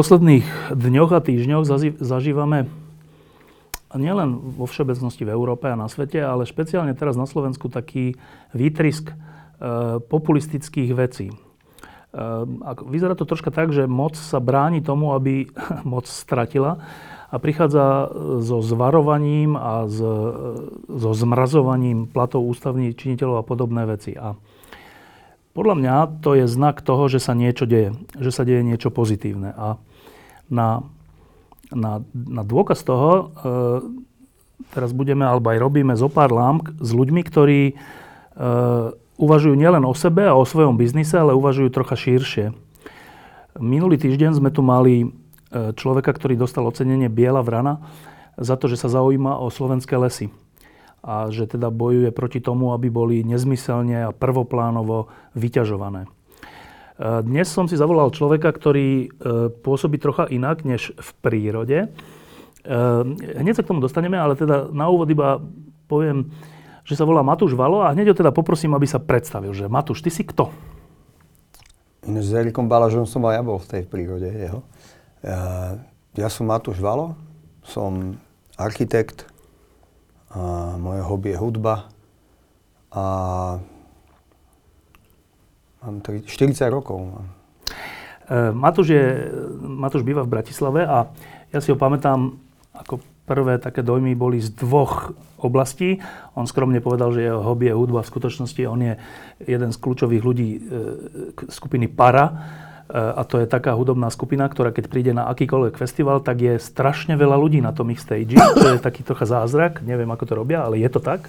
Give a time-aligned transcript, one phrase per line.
[0.00, 1.68] Posledných dňoch a týždňoch
[2.00, 2.72] zažívame
[3.92, 8.16] nielen vo všeobecnosti v Európe a na svete, ale špeciálne teraz na Slovensku taký
[8.56, 9.14] výtrisk e,
[10.00, 11.28] populistických vecí.
[11.28, 11.36] E,
[12.88, 15.52] vyzerá to troška tak, že moc sa bráni tomu, aby
[15.84, 16.80] moc stratila
[17.28, 18.08] a prichádza
[18.40, 20.00] so zvarovaním a s,
[20.88, 24.16] so zmrazovaním platov ústavných činiteľov a podobné veci.
[24.16, 24.32] A
[25.52, 29.52] podľa mňa to je znak toho, že sa niečo deje, že sa deje niečo pozitívne.
[29.52, 29.76] A
[30.50, 30.84] na,
[31.70, 33.22] na, na dôkaz toho e,
[34.74, 37.74] teraz budeme, alebo aj robíme zo pár lámk s ľuďmi, ktorí e,
[39.16, 42.52] uvažujú nielen o sebe a o svojom biznise, ale uvažujú trocha širšie.
[43.58, 45.08] Minulý týždeň sme tu mali e,
[45.74, 47.80] človeka, ktorý dostal ocenenie Biela vrana
[48.36, 50.28] za to, že sa zaujíma o slovenské lesy
[51.00, 56.04] a že teda bojuje proti tomu, aby boli nezmyselne a prvoplánovo vyťažované.
[57.00, 61.78] Dnes som si zavolal človeka, ktorý e, pôsobí trocha inak než v prírode.
[61.80, 61.88] E,
[63.40, 65.40] hneď sa k tomu dostaneme, ale teda na úvod iba
[65.88, 66.28] poviem,
[66.84, 70.04] že sa volá Matúš Valo a hneď ho teda poprosím, aby sa predstavil, že Matúš,
[70.04, 70.52] ty si kto?
[72.04, 74.60] S Erikom Balažom som aj ja bol v tej prírode jeho.
[76.16, 77.16] Ja som Matúš Valo,
[77.64, 78.20] som
[78.60, 79.24] architekt,
[80.30, 81.90] a moje hobby je hudba
[82.94, 83.04] a
[85.80, 86.28] Mám 40
[86.68, 87.24] rokov.
[88.28, 89.04] E, Matúš, je,
[89.64, 91.08] Matúš býva v Bratislave a
[91.48, 92.36] ja si ho pamätám,
[92.76, 96.04] ako prvé také dojmy boli z dvoch oblastí.
[96.36, 98.04] On skromne povedal, že jeho hobby je hudba.
[98.04, 98.94] V skutočnosti on je
[99.48, 100.60] jeden z kľúčových ľudí e,
[101.48, 102.28] skupiny Para.
[102.28, 102.32] E,
[103.00, 107.16] a to je taká hudobná skupina, ktorá keď príde na akýkoľvek festival, tak je strašne
[107.16, 108.36] veľa ľudí na tom ich stage.
[108.36, 109.80] To je taký trocha zázrak.
[109.80, 111.24] Neviem, ako to robia, ale je to tak.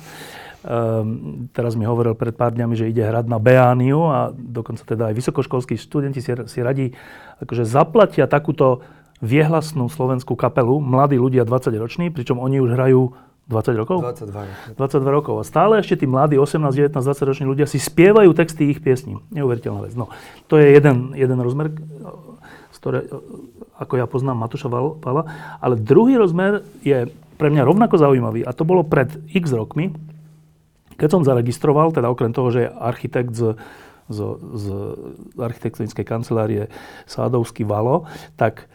[0.62, 5.10] Um, teraz mi hovoril pred pár dňami, že ide hrať na Beániu a dokonca teda
[5.10, 6.94] aj vysokoškolskí študenti si, si radí,
[7.42, 8.86] akože zaplatia takúto
[9.26, 13.14] viehlasnú slovenskú kapelu, mladí ľudia 20 roční, pričom oni už hrajú
[13.50, 13.98] 20 rokov?
[14.06, 14.78] 22 rokov.
[14.78, 15.36] 22 rokov.
[15.42, 19.18] A stále ešte tí mladí 18, 19, 20 roční ľudia si spievajú texty ich piesní.
[19.34, 19.98] Neuveriteľná vec.
[19.98, 20.14] No,
[20.46, 21.74] to je jeden, jeden rozmer,
[22.70, 23.10] z ktoré,
[23.82, 24.70] ako ja poznám Matúša
[25.02, 25.26] Pala.
[25.58, 27.10] Ale druhý rozmer je
[27.42, 29.90] pre mňa rovnako zaujímavý a to bolo pred x rokmi,
[31.02, 33.58] keď som zaregistroval, teda okrem toho, že je architekt z,
[34.06, 34.66] z, z
[35.34, 36.64] architektonickej kancelárie
[37.10, 38.06] Sádovský Valo,
[38.38, 38.70] tak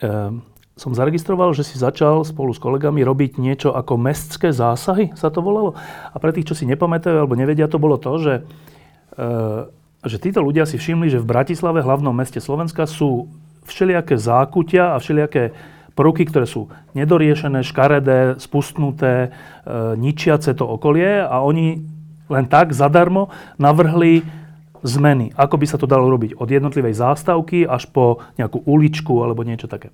[0.00, 0.40] e,
[0.72, 5.44] som zaregistroval, že si začal spolu s kolegami robiť niečo ako mestské zásahy, sa to
[5.44, 5.76] volalo.
[6.12, 8.34] A pre tých, čo si nepamätajú alebo nevedia, to bolo to, že,
[9.20, 9.28] e,
[10.08, 13.28] že títo ľudia si všimli, že v Bratislave, hlavnom meste Slovenska, sú
[13.68, 15.52] všelijaké zákutia a všelijaké
[15.96, 19.28] prvky, ktoré sú nedoriešené, škaredé, spustnuté, e,
[19.96, 21.80] ničiace to okolie a oni
[22.28, 24.20] len tak zadarmo navrhli
[24.84, 25.32] zmeny.
[25.34, 29.66] Ako by sa to dalo robiť od jednotlivej zástavky až po nejakú uličku alebo niečo
[29.66, 29.90] také.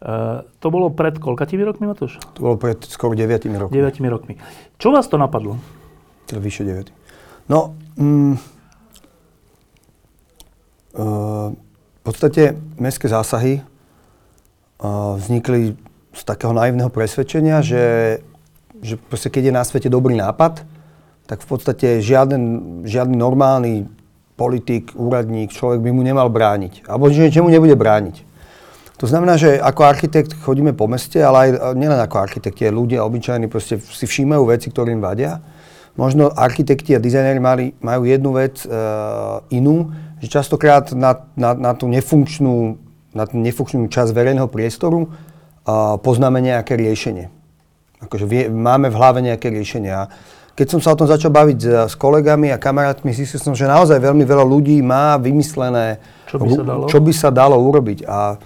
[0.00, 2.16] E, to bolo pred koľkatými rokmi, Matúš?
[2.34, 3.76] To bolo pred skoro 9 rokmi.
[3.76, 4.34] 9 rokmi.
[4.80, 5.60] Čo vás to napadlo?
[6.32, 6.90] To vyše 9.
[7.52, 8.34] No, mm,
[10.96, 11.04] e,
[11.76, 13.60] v podstate mestské zásahy
[14.82, 15.76] vznikli
[16.16, 18.18] z takého naivného presvedčenia, že,
[18.80, 20.64] že proste keď je na svete dobrý nápad,
[21.26, 22.42] tak v podstate žiaden,
[22.86, 23.90] žiadny normálny
[24.36, 26.86] politik, úradník, človek by mu nemal brániť.
[26.86, 28.22] Alebo že mu nebude brániť.
[28.96, 33.04] To znamená, že ako architekt chodíme po meste, ale aj nielen ako architekti, aj ľudia
[33.04, 35.44] obyčajní proste si všímajú veci, ktoré im vadia.
[36.00, 37.40] Možno architekti a dizajneri
[37.80, 38.68] majú jednu vec e,
[39.52, 42.80] inú, že častokrát na, na, na tú nefunkčnú
[43.16, 45.08] na tú nefunkčnú časť verejného priestoru
[45.64, 47.32] a poznáme nejaké riešenie.
[48.04, 50.12] Akože vie, máme v hlave nejaké riešenia.
[50.56, 54.00] Keď som sa o tom začal baviť s, kolegami a kamarátmi, zistil som, že naozaj
[54.00, 58.08] veľmi veľa ľudí má vymyslené, čo by sa dalo, čo by sa dalo urobiť.
[58.08, 58.40] A,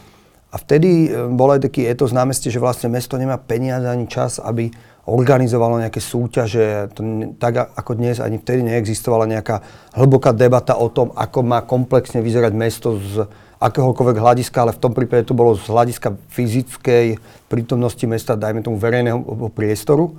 [0.50, 4.10] a vtedy e, bol aj taký etos na meste, že vlastne mesto nemá peniaze ani
[4.10, 4.70] čas, aby
[5.06, 6.90] organizovalo nejaké súťaže.
[6.98, 7.00] To,
[7.38, 9.62] tak ako dnes, ani vtedy neexistovala nejaká
[9.94, 13.26] hlboká debata o tom, ako má komplexne vyzerať mesto z
[13.60, 18.80] akéhokoľvek hľadiska, ale v tom prípade to bolo z hľadiska fyzickej prítomnosti mesta, dajme tomu
[18.80, 19.20] verejného
[19.52, 20.16] priestoru.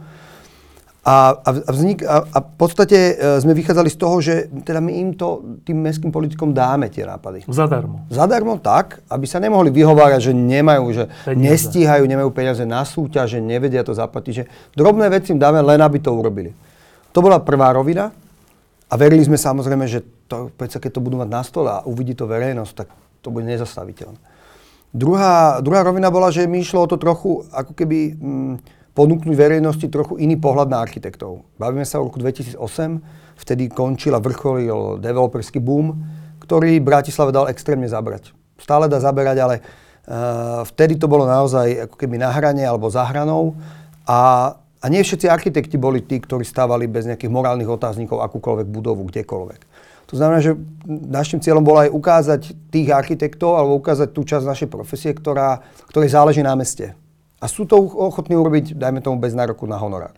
[1.02, 4.94] A, a, vznik, a, a v podstate e, sme vychádzali z toho, že teda my
[4.94, 7.42] im to, tým mestským politikom dáme tie nápady.
[7.50, 8.06] Zadarmo.
[8.14, 11.42] Zadarmo tak, aby sa nemohli vyhovárať, že nemajú, že peniaze.
[11.42, 14.34] nestíhajú, nemajú peniaze na súťaž, že nevedia to zaplatiť.
[14.38, 14.44] Že
[14.78, 16.54] drobné veci im dáme len, aby to urobili.
[17.18, 18.14] To bola prvá rovina.
[18.86, 22.30] A verili sme samozrejme, že to, keď to budú mať na stole a uvidí to
[22.30, 24.20] verejnosť, tak to bude nezastaviteľné.
[24.92, 27.98] Druhá, druhá rovina bola, že mi išlo o to trochu, ako keby...
[28.18, 28.56] Mm,
[28.92, 31.48] ponúknuť verejnosti trochu iný pohľad na architektov.
[31.56, 32.60] Bavíme sa o roku 2008,
[33.40, 35.96] vtedy končil a vrcholil developerský boom,
[36.44, 38.36] ktorý Bratislave dal extrémne zabrať.
[38.60, 43.08] Stále dá zaberať, ale uh, vtedy to bolo naozaj ako keby na hrane alebo za
[43.08, 43.56] hranou
[44.04, 49.06] a, a nie všetci architekti boli tí, ktorí stávali bez nejakých morálnych otáznikov akúkoľvek budovu,
[49.06, 49.62] kdekoľvek.
[50.10, 52.42] To znamená, že našim cieľom bolo aj ukázať
[52.74, 56.98] tých architektov alebo ukázať tú časť našej profesie, ktorá, ktorej záleží na meste.
[57.40, 60.18] A sú to ochotní urobiť, dajme tomu, bez nároku na honorár.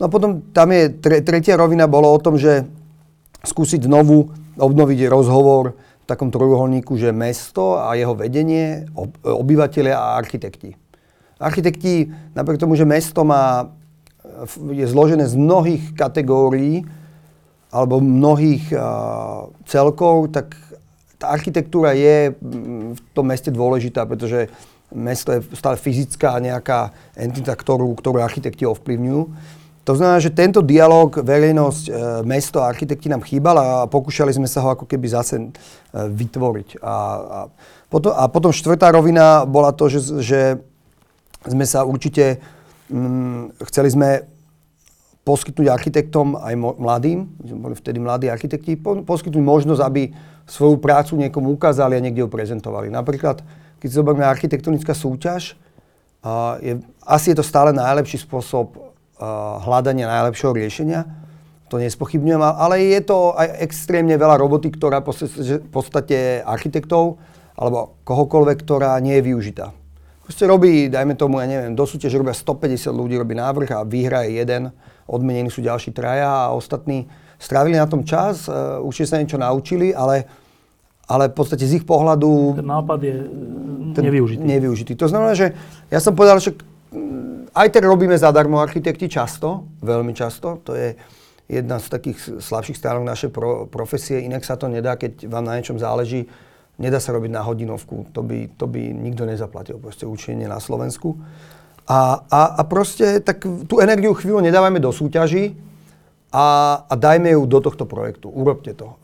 [0.00, 2.66] No a potom tam je tre, tretia rovina, bolo o tom, že
[3.46, 10.18] skúsiť znovu obnoviť rozhovor v takom trojuholníku, že mesto a jeho vedenie, ob, obyvateľia a
[10.18, 10.74] architekti.
[11.44, 13.68] Architekti, napriek tomu, že mesto má,
[14.72, 16.88] je zložené z mnohých kategórií
[17.68, 20.56] alebo mnohých uh, celkov, tak
[21.20, 22.32] tá architektúra je
[22.94, 24.48] v tom meste dôležitá, pretože
[24.94, 29.22] mesto je stále fyzická nejaká entita, ktorú, ktorú architekti ovplyvňujú.
[29.84, 31.92] To znamená, že tento dialog verejnosť, e,
[32.24, 35.48] mesto a architekti nám chýbal a pokúšali sme sa ho ako keby zase e,
[35.92, 36.80] vytvoriť.
[36.80, 37.38] A, a,
[37.92, 40.40] potom, a potom štvrtá rovina bola to, že, že
[41.44, 42.40] sme sa určite,
[42.88, 44.08] mm, chceli sme
[45.24, 47.24] poskytnúť architektom aj mladým,
[47.56, 50.12] boli vtedy mladí architekti, po, poskytnúť možnosť, aby
[50.44, 52.92] svoju prácu niekomu ukázali a niekde ju prezentovali.
[52.92, 53.40] Napríklad
[53.80, 55.60] keď si zoberieme architektonická súťaž,
[56.24, 61.04] uh, je, asi je to stále najlepší spôsob uh, hľadania najlepšieho riešenia.
[61.68, 67.20] To nespochybňujem, ale je to aj extrémne veľa roboty, ktorá v podstate architektov
[67.56, 69.76] alebo kohokoľvek, ktorá nie je využitá.
[70.24, 74.40] Proste robí, dajme tomu, ja neviem, do súťaže robia 150 ľudí, robí návrh a vyhraje
[74.40, 74.72] jeden,
[75.04, 77.04] odmenení sú ďalší traja a ostatní
[77.36, 80.24] strávili na tom čas, uh, určite sa niečo naučili, ale
[81.04, 82.56] ale v podstate z ich pohľadu...
[82.64, 83.16] Ten nápad je
[83.92, 84.40] ten nevyužitý.
[84.40, 84.92] nevyužitý.
[84.96, 85.52] To znamená, že
[85.92, 86.56] ja som povedal, že
[87.54, 90.64] aj tak robíme zadarmo architekti často, veľmi často.
[90.64, 90.96] To je
[91.44, 94.24] jedna z takých slabších stránok našej pro, profesie.
[94.24, 96.24] Inak sa to nedá, keď vám na niečom záleží.
[96.74, 98.10] Nedá sa robiť na hodinovku.
[98.10, 99.78] To by, to by nikto nezaplatil.
[99.78, 101.14] Proste určite na Slovensku.
[101.84, 105.54] A, a, a proste tak tú energiu chvíľu nedávajme do súťaží,
[106.34, 106.46] a,
[106.90, 108.26] a dajme ju do tohto projektu.
[108.26, 108.98] Urobte to.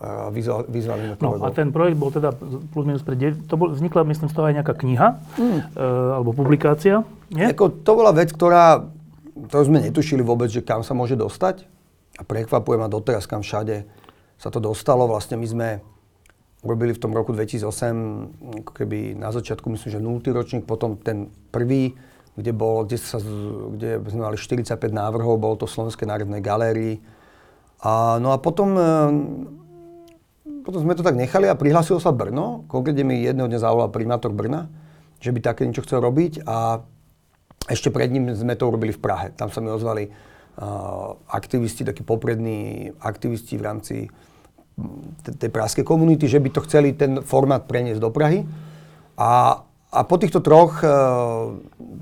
[0.67, 2.35] Vyzvali no, a ten projekt bol teda
[2.75, 5.09] plus minus pred to bol, vznikla, myslím, z toho aj nejaká kniha
[5.39, 5.61] mm.
[5.79, 5.85] e,
[6.19, 7.07] alebo publikácia.
[7.31, 7.55] Nie?
[7.55, 8.83] Eko, to bola vec, ktorá,
[9.47, 11.71] ktorú sme netušili vôbec, že kam sa môže dostať.
[12.19, 13.87] A prekvapuje ma doteraz, kam všade
[14.35, 15.07] sa to dostalo.
[15.07, 15.69] Vlastne my sme
[16.61, 20.21] urobili v tom roku 2008, ako keby na začiatku, myslím, že 0.
[20.37, 21.97] ročník, potom ten prvý,
[22.37, 23.17] kde, bol, kde, sa,
[23.75, 27.01] kde sme mali 45 návrhov, bolo to v Slovenskej národnej galérii
[27.81, 28.93] a, no a potom, e,
[30.61, 32.69] potom sme to tak nechali a prihlásilo sa Brno.
[32.69, 34.69] Konkrétne mi jedného dňa zavolal primátor Brna,
[35.17, 36.85] že by také niečo chcel robiť a
[37.69, 39.33] ešte pred ním sme to urobili v Prahe.
[39.33, 43.97] Tam sa mi ozvali uh, aktivisti, takí poprední aktivisti v rámci
[45.23, 48.45] tej praskej komunity, že by to chceli ten formát preniesť do Prahy.
[49.21, 51.55] A, a po, týchto troch, uh,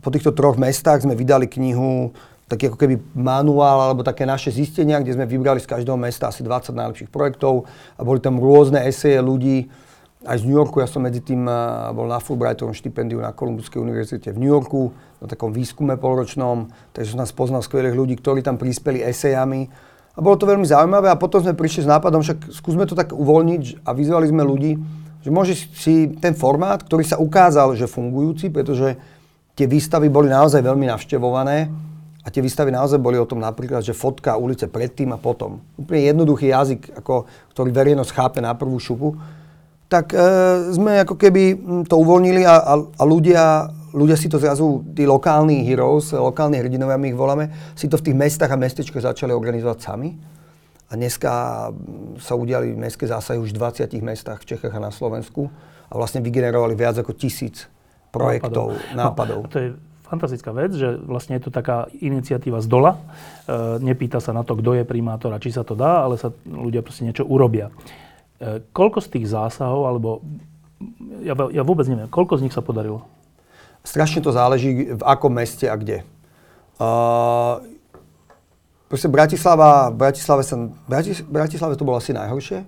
[0.03, 2.15] po týchto troch mestách sme vydali knihu
[2.49, 6.41] taký ako keby manuál alebo také naše zistenia, kde sme vybrali z každého mesta asi
[6.41, 9.69] 20 najlepších projektov a boli tam rôzne eseje ľudí,
[10.27, 11.55] aj z New Yorku, ja som medzi tým eh,
[11.95, 14.91] bol na Fulbrightovom štipendiu na Kolumbuskej univerzite v New Yorku,
[15.23, 19.71] na takom výskume polročnom, takže som nás poznal skvelých ľudí, ktorí tam prispeli esejami.
[20.19, 23.15] A bolo to veľmi zaujímavé a potom sme prišli s nápadom, však skúsme to tak
[23.15, 24.75] uvoľniť a vyzvali sme ľudí,
[25.23, 28.99] že môže si ten formát, ktorý sa ukázal, že fungujúci, pretože
[29.55, 31.71] tie výstavy boli naozaj veľmi navštevované,
[32.29, 35.65] a tie výstavy naozaj boli o tom napríklad, že fotka ulice predtým a potom.
[35.81, 37.25] Úplne jednoduchý jazyk, ako,
[37.57, 39.17] ktorý verejnosť chápe na prvú šupu.
[39.89, 40.21] Tak e,
[40.77, 41.57] sme ako keby
[41.89, 46.95] to uvoľnili a, a, a ľudia, ľudia si to zrazu, tí lokálni heroes, lokálni hrdinovia
[46.95, 50.15] my ich voláme, si to v tých mestách a mestečkách začali organizovať sami.
[50.89, 51.33] A dneska
[52.17, 55.53] sa udiali mestské zásahy už v 20 mestách v Čechách a na Slovensku
[55.91, 57.69] a vlastne vygenerovali viac ako tisíc
[58.09, 59.45] projektov, nápadov.
[59.45, 59.69] No, to je
[60.09, 62.97] fantastická vec, že vlastne je to taká iniciatíva z dola.
[62.97, 63.01] E,
[63.85, 66.81] nepýta sa na to, kto je primátor a či sa to dá, ale sa ľudia
[66.81, 67.69] proste niečo urobia.
[68.41, 70.25] E, koľko z tých zásahov, alebo
[71.21, 73.05] ja, ja vôbec neviem, koľko z nich sa podarilo?
[73.87, 76.05] Strašne to záleží v akom meste a kde.
[76.79, 77.63] Uh,
[78.87, 80.57] proste Bratislava, Bratislave, sa,
[80.87, 82.63] Bratis, Bratislave to bolo asi najhoršie.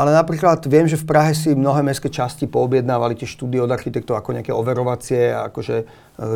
[0.00, 4.16] Ale napríklad viem, že v Prahe si mnohé mestské časti poobjednávali tie štúdie od architektov
[4.16, 5.84] ako nejaké overovacie, akože e,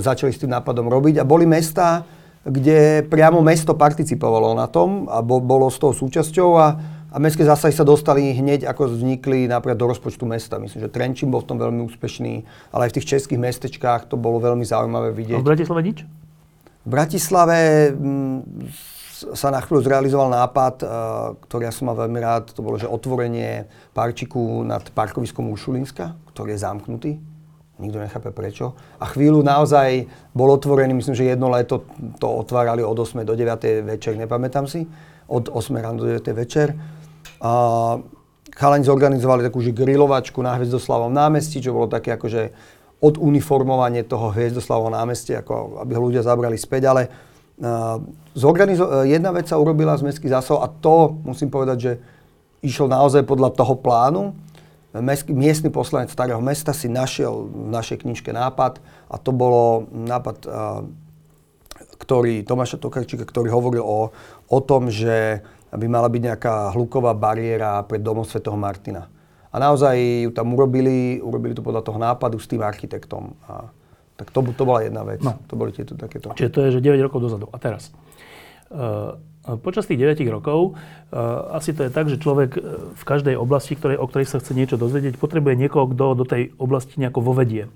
[0.05, 1.23] začali s tým nápadom robiť.
[1.23, 2.05] A boli mesta,
[2.45, 6.67] kde priamo mesto participovalo na tom a bo, bolo s tou súčasťou a,
[7.14, 10.59] a mestské zásahy sa dostali hneď, ako vznikli napríklad do rozpočtu mesta.
[10.59, 12.42] Myslím, že Trenčín bol v tom veľmi úspešný,
[12.75, 15.38] ale aj v tých českých mestečkách to bolo veľmi zaujímavé vidieť.
[15.38, 16.02] A v Bratislave nič?
[16.83, 17.59] V Bratislave
[17.94, 18.42] m, mm,
[19.30, 20.90] sa na chvíľu zrealizoval nápad, uh,
[21.47, 26.59] ktorý ja som mal veľmi rád, to bolo, že otvorenie parčiku nad parkoviskom Uršulinska, ktorý
[26.59, 27.12] je zamknutý
[27.75, 28.78] Nikto nechápe prečo.
[29.02, 31.83] A chvíľu naozaj bol otvorený, myslím, že jedno leto
[32.23, 34.87] to otvárali od 8 do 9 večer, nepamätám si.
[35.26, 36.71] Od 8 ráno do 9 večer.
[37.43, 37.50] A
[38.55, 42.55] chalani zorganizovali takú že grilovačku na Hviezdoslavom námestí, čo bolo také akože
[43.03, 47.03] oduniformovanie toho Hviezdoslavovo námestia, ako aby ho ľudia zabrali späť, ale
[48.35, 51.93] zorganizo- jedna vec sa urobila z mestských zásahov a to musím povedať, že
[52.64, 54.35] išlo naozaj podľa toho plánu.
[54.95, 58.79] Mestský, miestny poslanec Starého mesta si našiel v našej knižke nápad
[59.11, 60.47] a to bolo nápad,
[61.99, 64.14] ktorý, Tomáša Tokarčíka, ktorý hovoril o,
[64.50, 65.43] o tom, že
[65.75, 69.11] by mala byť nejaká hluková bariéra pred domom svätého Martina.
[69.54, 69.95] A naozaj
[70.26, 73.38] ju tam urobili, urobili to podľa toho nápadu s tým architektom.
[73.47, 73.71] A,
[74.19, 75.23] tak to, to bola jedna vec.
[75.23, 75.38] No.
[75.47, 76.35] To boli tieto takéto.
[76.35, 77.47] Čiže to je, že 9 rokov dozadu.
[77.54, 77.95] A teraz.
[78.71, 79.14] Uh,
[79.45, 82.61] Počas tých 9 rokov uh, asi to je tak, že človek e,
[82.97, 86.57] v každej oblasti, ktorej, o ktorej sa chce niečo dozvedieť, potrebuje niekoho, kto do tej
[86.57, 87.69] oblasti nejako vovedie.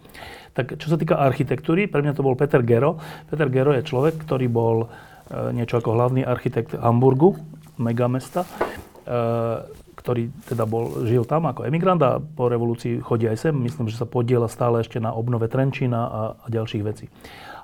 [0.57, 2.97] Tak čo sa týka architektúry, pre mňa to bol Peter Gero.
[3.29, 7.37] Peter Gero je človek, ktorý bol uh, niečo ako hlavný architekt Hamburgu,
[7.79, 9.65] megamesta, uh,
[9.99, 13.55] ktorý teda bol, žil tam ako emigrant a po revolúcii chodí aj sem.
[13.55, 17.11] Myslím, že sa podiela stále ešte na obnove Trenčína a, a ďalších vecí.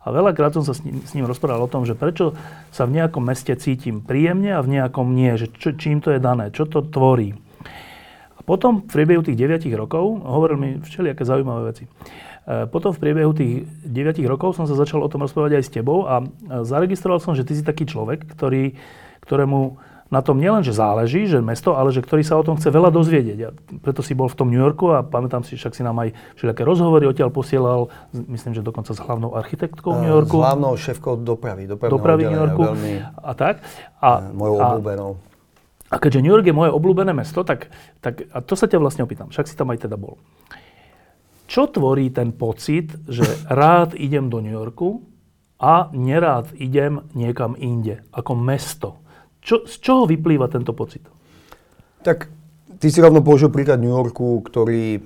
[0.04, 2.37] A veľakrát som sa s ním, s ním rozprával o tom, že prečo
[2.68, 6.21] sa v nejakom meste cítim príjemne a v nejakom nie, že čo, čím to je
[6.21, 7.33] dané, čo to tvorí.
[8.37, 13.00] A potom v priebehu tých 9 rokov, hovoril mi všelijaké zaujímavé veci, e, potom v
[13.00, 16.21] priebehu tých 9 rokov som sa začal o tom rozprávať aj s tebou a
[16.68, 18.76] zaregistroval som, že ty si taký človek, ktorý,
[19.25, 19.80] ktorému
[20.13, 22.93] na tom nielen, že záleží, že mesto, ale že ktorý sa o tom chce veľa
[22.93, 23.39] dozvedieť.
[23.45, 23.49] A
[23.81, 26.63] preto si bol v tom New Yorku a pamätám si, však si nám aj všelijaké
[26.63, 30.37] rozhovory odtiaľ posielal, myslím, že dokonca s hlavnou architektkou v New Yorku.
[30.37, 32.63] S hlavnou šéfkou dopravy, dopravy New Yorku.
[32.69, 33.65] Veľmi, a tak.
[33.99, 35.11] A, mojou obľúbenou.
[35.93, 37.71] A keďže New York je moje obľúbené mesto, tak,
[38.03, 40.19] tak a to sa ťa vlastne opýtam, však si tam aj teda bol.
[41.45, 45.05] Čo tvorí ten pocit, že rád idem do New Yorku
[45.61, 49.04] a nerád idem niekam inde, ako mesto?
[49.45, 51.05] Čo, z čoho vyplýva tento pocit?
[52.01, 52.33] Tak
[52.81, 55.05] ty si rovno použil príklad New Yorku, ktorý,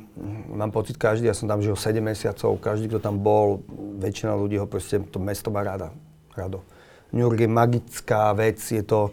[0.54, 3.66] mám pocit každý, ja som tam žil 7 mesiacov, každý, kto tam bol,
[3.98, 5.90] väčšina ľudí ho proste, to mesto má rada,
[6.38, 6.62] rado.
[7.10, 9.10] New York je magická vec, je to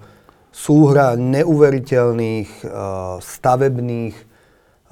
[0.54, 4.16] súhra neuveriteľných uh, stavebných,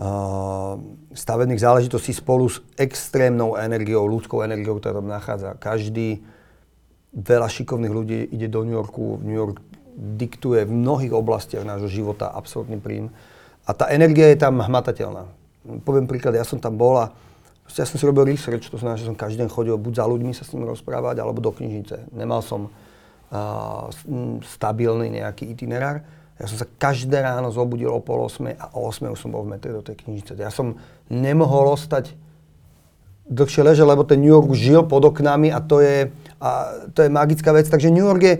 [0.01, 0.81] uh,
[1.13, 5.55] stavebných záležitostí spolu s extrémnou energiou, ľudskou energiou, ktorá tam nachádza.
[5.61, 6.25] Každý,
[7.13, 9.61] veľa šikovných ľudí ide do New Yorku, New York
[9.93, 13.13] diktuje v mnohých oblastiach nášho života absolútny príjm.
[13.63, 15.23] A tá energia je tam hmatateľná.
[15.87, 17.15] Poviem príklad, ja som tam bol a
[17.71, 20.35] ja som si robil research, to znamená, že som každý deň chodil buď za ľuďmi
[20.35, 22.11] sa s nimi rozprávať, alebo do knižnice.
[22.11, 23.87] Nemal som uh,
[24.43, 26.03] stabilný nejaký itinerár.
[26.41, 29.47] Ja som sa každé ráno zobudil o pol osme a o osme už som bol
[29.47, 30.35] v metre do tej knižnice.
[30.35, 30.75] Ja som
[31.07, 32.11] nemohol ostať
[33.31, 36.11] dlhšie leže, lebo ten New York žil pod oknami a to je,
[36.43, 36.49] a
[36.91, 37.71] to je magická vec.
[37.71, 38.35] Takže New York je,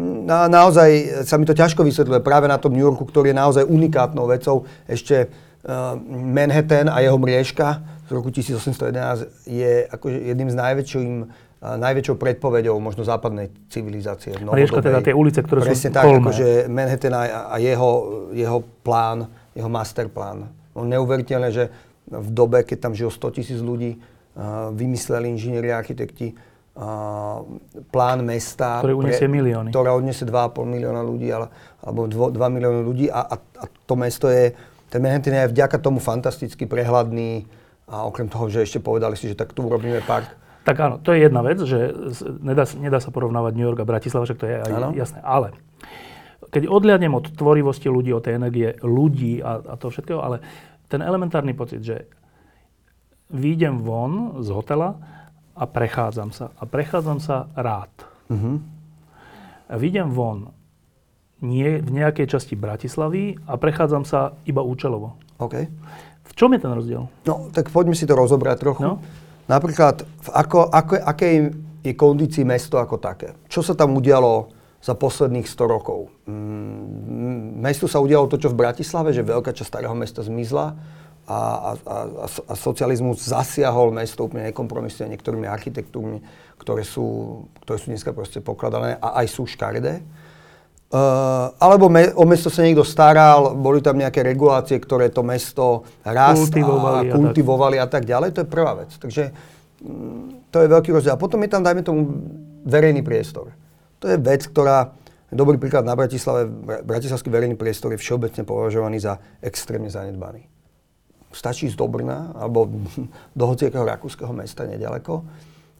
[0.00, 3.64] na, naozaj sa mi to ťažko vysvetľuje práve na tom New Yorku, ktorý je naozaj
[3.68, 4.64] unikátnou vecou.
[4.88, 11.76] Ešte uh, Manhattan a jeho mriežka z roku 1811 je akože jedným z najväčším uh,
[11.76, 14.32] najväčšou predpovedou možno západnej civilizácie.
[14.40, 17.90] Mriežka teda tie ulice, ktoré Presne sú tak, akože Manhattan a, a jeho,
[18.32, 20.48] jeho plán, jeho masterplán.
[20.72, 21.68] No neuveriteľné, že
[22.08, 26.32] v dobe, keď tam žilo 100 tisíc ľudí, uh, vymysleli inžinieri a architekti
[27.92, 28.80] plán mesta.
[28.80, 29.68] Ktorý uniesie pre, milióny.
[29.68, 31.52] Ktorá odniesie 2,5 milióna ľudí, ale,
[31.84, 34.56] alebo 2, 2 milióny ľudí a, a, a to mesto je,
[34.88, 37.44] ten Manhattan je vďaka tomu fantasticky prehľadný
[37.92, 40.32] a okrem toho, že ešte povedali si, že tak tu urobíme park.
[40.62, 41.90] Tak áno, to je jedna vec, že
[42.40, 44.88] nedá, nedá sa porovnávať New York a Bratislava, však to je aj áno.
[44.94, 45.18] jasné.
[45.20, 45.52] Ale
[46.48, 50.40] keď odliadnem od tvorivosti ľudí, od tej energie ľudí a, a to všetkého, ale
[50.86, 52.08] ten elementárny pocit, že
[53.32, 55.00] výjdem von z hotela
[55.56, 56.50] a prechádzam sa.
[56.56, 57.92] A prechádzam sa rád.
[58.28, 58.60] Uh-huh.
[59.68, 60.52] A vidím von
[61.42, 65.18] nie, v nejakej časti Bratislavy a prechádzam sa iba účelovo.
[65.42, 65.54] OK.
[66.22, 67.02] V čom je ten rozdiel?
[67.26, 68.86] No, tak poďme si to rozobrať trochu.
[68.86, 69.02] No?
[69.50, 71.34] Napríklad, v ako, ako, akej
[71.82, 73.34] je kondícii mesto ako také?
[73.50, 76.10] Čo sa tam udialo za posledných 100 rokov.
[76.26, 80.74] Mm, mestu sa udialo to, čo v Bratislave, že veľká časť starého mesta zmizla
[81.26, 86.18] a, a, a, a socializmus zasiahol mesto úplne nekompromisne niektorými architektúrmi,
[86.58, 90.02] ktoré sú, ktoré sú dneska proste pokladané a aj sú škaredé.
[90.92, 95.88] Uh, alebo me, o mesto sa niekto staral, boli tam nejaké regulácie, ktoré to mesto
[96.04, 97.88] rast kultivovali a, kultivovali a tak.
[97.88, 98.28] a tak ďalej.
[98.36, 98.90] To je prvá vec.
[99.00, 99.32] Takže
[99.80, 101.16] mm, to je veľký rozdiel.
[101.16, 102.12] A potom je tam, dajme tomu,
[102.68, 103.56] verejný priestor.
[104.04, 104.92] To je vec, ktorá,
[105.32, 106.44] dobrý príklad na Bratislave,
[106.84, 110.51] bratislavský verejný priestor je všeobecne považovaný za extrémne zanedbaný.
[111.32, 112.68] Stačí z Dobrna alebo
[113.38, 115.24] do hociakého rakúskeho mesta nedaleko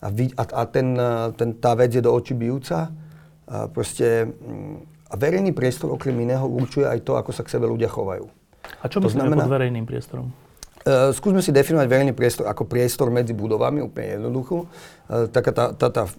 [0.02, 0.98] a, a, a ten,
[1.38, 2.90] ten, tá vec je do očí bijúca.
[3.46, 7.70] A proste mm, a verejný priestor okrem iného určuje aj to, ako sa k sebe
[7.70, 8.26] ľudia chovajú.
[8.82, 10.32] A čo myslíte znamená, pod verejným priestorom?
[10.82, 14.66] Uh, skúsme si definovať verejný priestor ako priestor medzi budovami, úplne jednoducho.
[15.06, 16.10] Uh, taká tá, tá, tá,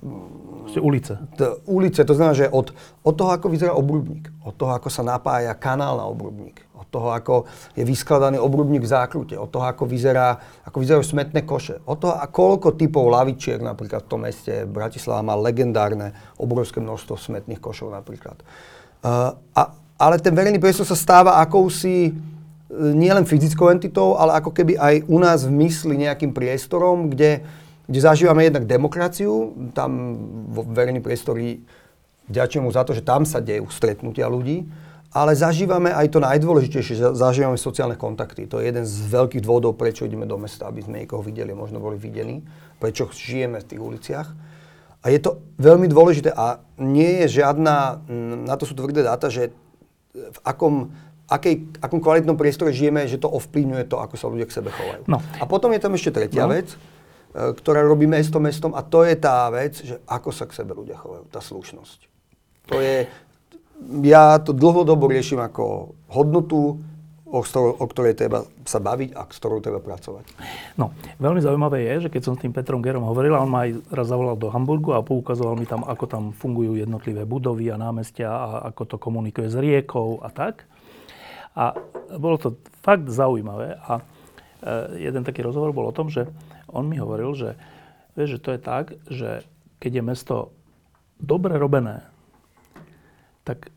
[0.79, 1.19] ulice.
[1.35, 2.71] Tá, ulice, to znamená, že od,
[3.03, 7.11] od toho, ako vyzerá obrubník, od toho, ako sa napája kanál na obrubník, od toho,
[7.11, 7.43] ako
[7.75, 12.15] je vyskladaný obrubník v zákrute, od toho, ako, vyzerá, ako vyzerajú smetné koše, od toho,
[12.15, 17.91] a koľko typov lavičiek napríklad v tom meste Bratislava má legendárne obrovské množstvo smetných košov
[17.91, 18.39] napríklad.
[19.03, 22.15] Uh, a, ale ten verejný priestor sa stáva akousi
[22.73, 27.45] nielen fyzickou entitou, ale ako keby aj u nás v mysli nejakým priestorom, kde,
[27.85, 30.17] kde zažívame jednak demokraciu, tam
[30.49, 31.61] vo verejný priestori
[32.27, 34.65] vďačujem mu za to, že tam sa dejú stretnutia ľudí,
[35.13, 38.49] ale zažívame aj to najdôležitejšie, zažívame sociálne kontakty.
[38.49, 41.77] To je jeden z veľkých dôvodov, prečo ideme do mesta, aby sme niekoho videli, možno
[41.77, 42.41] boli videní,
[42.81, 44.27] prečo žijeme v tých uliciach.
[45.03, 48.01] A je to veľmi dôležité a nie je žiadna,
[48.47, 49.53] na to sú tvrdé dáta, že
[50.15, 50.95] v akom,
[51.27, 55.03] akej, akom kvalitnom priestore žijeme, že to ovplyvňuje to, ako sa ľudia k sebe chovajú.
[55.07, 55.23] No.
[55.39, 56.51] A potom je tam ešte tretia no.
[56.51, 56.77] vec, e,
[57.55, 60.99] ktorá robí mesto mestom a to je tá vec, že ako sa k sebe ľudia
[60.99, 61.99] chovajú, tá slušnosť.
[62.71, 63.07] To je,
[64.07, 66.79] ja to dlhodobo riešim ako hodnotu,
[67.33, 70.29] o, ktorou, o ktorej treba sa baviť a s ktorou treba pracovať.
[70.77, 73.81] No, veľmi zaujímavé je, že keď som s tým Petrom Gerom hovoril, on ma aj
[73.89, 78.29] raz zavolal do Hamburgu a poukazoval mi tam, ako tam fungujú jednotlivé budovy a námestia
[78.29, 80.69] a ako to komunikuje s riekou a tak.
[81.53, 81.77] A
[82.17, 84.03] bolo to fakt zaujímavé a e,
[85.09, 86.29] jeden taký rozhovor bol o tom, že
[86.69, 87.49] on mi hovoril, že,
[88.17, 89.29] vieš, že to je tak, že
[89.77, 90.35] keď je mesto
[91.21, 92.05] dobre robené,
[93.45, 93.69] tak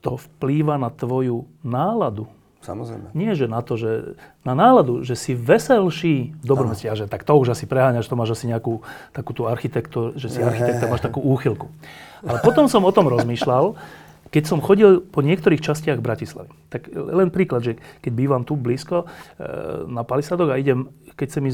[0.00, 2.30] to vplýva na tvoju náladu
[2.60, 3.16] Samozrejme.
[3.16, 6.68] Nie, že na to, že na náladu, že si veselší v dobrom.
[6.68, 8.84] A že tak to už asi preháňaš, to máš asi nejakú
[9.16, 11.72] takú tú architektu, že si architekta, máš takú úchylku.
[12.20, 13.80] Ale potom som o tom rozmýšľal,
[14.30, 16.50] keď som chodil po niektorých častiach Bratislavy.
[16.70, 19.06] Tak len príklad, že keď bývam tu blízko e,
[19.90, 21.50] na Palisadok a idem, keď sa mi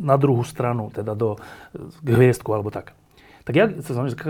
[0.00, 1.36] na druhú stranu, teda do
[1.76, 2.96] k hviezdku alebo tak
[3.46, 3.70] tak ja,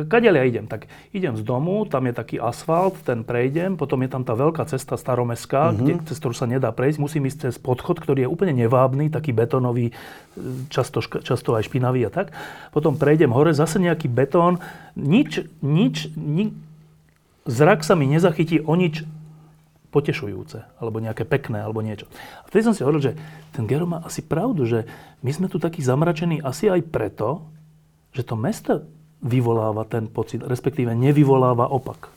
[0.04, 0.68] kade ja idem?
[0.68, 4.68] Tak idem z domu, tam je taký asfalt, ten prejdem, potom je tam tá veľká
[4.68, 5.78] cesta staromestská, mm-hmm.
[5.80, 9.32] kde, cez ktorú sa nedá prejsť, musím ísť cez podchod, ktorý je úplne nevábny, taký
[9.32, 9.96] betonový,
[10.68, 12.36] často, často aj špinavý a tak.
[12.76, 14.60] Potom prejdem hore, zase nejaký betón,
[15.00, 16.52] nič, nič, ni,
[17.46, 19.06] zrak sa mi nezachytí o nič
[19.94, 22.04] potešujúce, alebo nejaké pekné, alebo niečo.
[22.44, 23.12] A vtedy som si hovoril, že
[23.56, 24.84] ten Gero má asi pravdu, že
[25.24, 27.48] my sme tu takí zamračení asi aj preto,
[28.12, 28.84] že to mesto
[29.24, 32.12] vyvoláva ten pocit, respektíve nevyvoláva opak.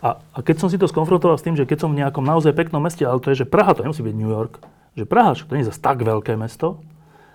[0.00, 2.56] A, a keď som si to skonfrontoval s tým, že keď som v nejakom naozaj
[2.56, 4.56] peknom meste, ale to je, že Praha, to nemusí byť New York,
[4.96, 6.80] že Praha, to nie je zase tak veľké mesto,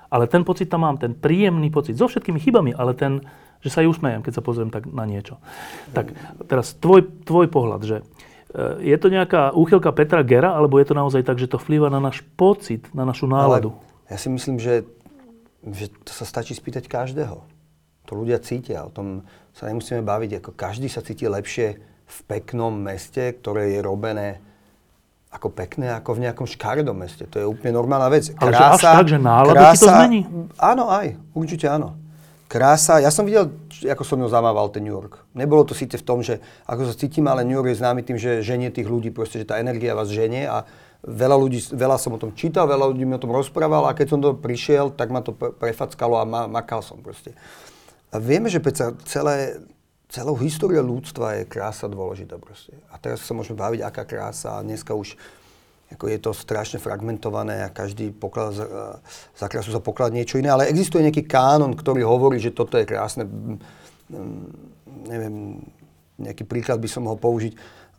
[0.10, 3.21] ale ten pocit tam mám, ten príjemný pocit, so všetkými chybami, ale ten,
[3.65, 5.41] že sa aj usmejem, keď sa pozriem tak na niečo.
[5.97, 6.13] Tak
[6.45, 7.97] teraz tvoj, tvoj pohľad, že
[8.54, 11.89] e, je to nejaká úchylka Petra Gera, alebo je to naozaj tak, že to vplýva
[11.89, 13.73] na náš pocit, na našu náladu?
[13.73, 14.86] Ale ja si myslím, že,
[15.65, 17.41] že to sa stačí spýtať každého.
[18.06, 20.45] To ľudia cítia, o tom sa nemusíme baviť.
[20.45, 24.45] Ako každý sa cíti lepšie v peknom meste, ktoré je robené
[25.34, 27.28] ako pekné, ako v nejakom škaredom meste.
[27.28, 28.32] To je úplne normálna vec.
[28.39, 30.19] Ale krása, že až tak, že náladu krása, ti to zmení?
[30.56, 31.08] Áno, aj.
[31.36, 32.05] Určite áno.
[32.45, 33.49] Krása, ja som videl,
[33.89, 35.25] ako som ňou zamával ten New York.
[35.34, 36.38] Nebolo to síce v tom, že
[36.69, 39.49] ako sa cítim, ale New York je známy tým, že ženie tých ľudí, proste, že
[39.49, 40.62] tá energia vás ženie a
[41.01, 44.08] veľa ľudí, veľa som o tom čítal, veľa ľudí mi o tom rozprával a keď
[44.13, 47.34] som to prišiel, tak ma to prefackalo a ma, makal som proste.
[48.13, 49.58] A vieme, že predsa celé,
[50.10, 52.77] celou históriou ľudstva je krása dôležitá proste.
[52.93, 54.62] A teraz sa môžeme baviť, aká krása.
[54.62, 55.17] A dneska už
[55.95, 58.67] ako je to strašne fragmentované a každý poklad, za,
[59.31, 62.84] za krásu sa poklad niečo iné, ale existuje nejaký kánon, ktorý hovorí, že toto je
[62.84, 63.23] krásne.
[65.08, 65.63] Neviem,
[66.19, 67.55] nejaký príklad by som mohol použiť.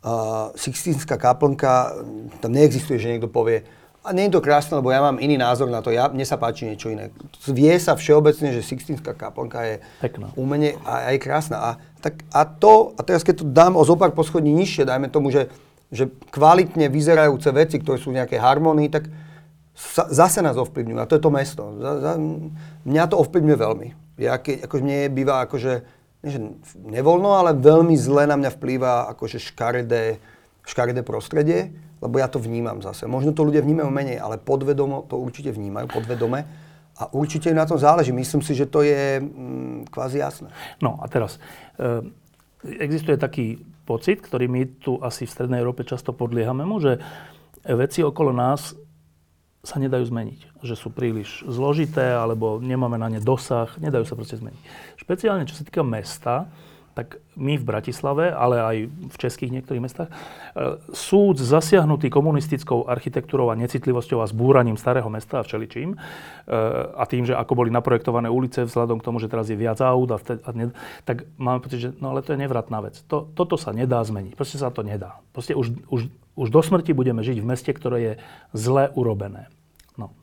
[0.06, 1.98] Uh, Sixtínska kaplnka,
[2.38, 3.66] tam neexistuje, že niekto povie,
[4.06, 5.90] a nie je to krásne, lebo ja mám iný názor na to.
[5.90, 7.10] Ja, mne sa páči niečo iné.
[7.50, 10.30] Vie sa všeobecne, že Sixtínska kaplnka je Pekná.
[10.38, 11.56] umenie a, a je krásna.
[11.58, 15.34] A, tak, a to, a teraz keď to dám o zopár poschodní nižšie, dajme tomu,
[15.34, 15.50] že,
[15.90, 19.06] že kvalitne vyzerajúce veci, ktoré sú v nejakej harmonii, tak
[19.76, 20.98] sa, zase nás ovplyvňujú.
[20.98, 21.62] A to je to mesto.
[21.78, 22.12] Za, za,
[22.82, 23.88] mňa to ovplyvňuje veľmi.
[24.16, 25.72] Ja keď, akože mne býva akože,
[26.24, 26.38] nie že
[26.80, 30.18] nevoľno, ale veľmi zle na mňa vplýva akože škaredé,
[30.64, 33.08] škaredé prostredie lebo ja to vnímam zase.
[33.08, 36.44] Možno to ľudia vnímajú menej, ale podvedomo to určite vnímajú, podvedome.
[36.96, 38.12] A určite na tom záleží.
[38.12, 40.48] Myslím si, že to je mm, kvázi jasné.
[40.80, 41.36] No a teraz,
[41.76, 42.08] e,
[42.80, 46.98] existuje taký pocit, ktorý my tu asi v Strednej Európe často podliehame mu, že
[47.62, 48.74] veci okolo nás
[49.62, 50.62] sa nedajú zmeniť.
[50.62, 54.62] Že sú príliš zložité, alebo nemáme na ne dosah, nedajú sa proste zmeniť.
[54.98, 56.50] Špeciálne, čo sa týka mesta,
[56.96, 60.14] tak my v Bratislave, ale aj v českých niektorých mestách, e,
[60.96, 65.96] súd zasiahnutý komunistickou architektúrou a necitlivosťou a zbúraním starého mesta a všeličím e,
[66.96, 70.08] a tým, že ako boli naprojektované ulice vzhľadom k tomu, že teraz je viac aut
[70.08, 70.72] a, vtedy, a ne,
[71.04, 73.04] tak máme pocit, že no ale to je nevratná vec.
[73.12, 74.32] To, toto sa nedá zmeniť.
[74.32, 75.20] Proste sa to nedá.
[75.36, 78.12] Proste už, už, už do smrti budeme žiť v meste, ktoré je
[78.56, 79.52] zle urobené.
[80.00, 80.16] No.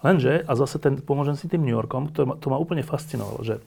[0.00, 3.60] Lenže, a zase ten, pomôžem si tým New Yorkom, to to ma úplne fascinovalo, že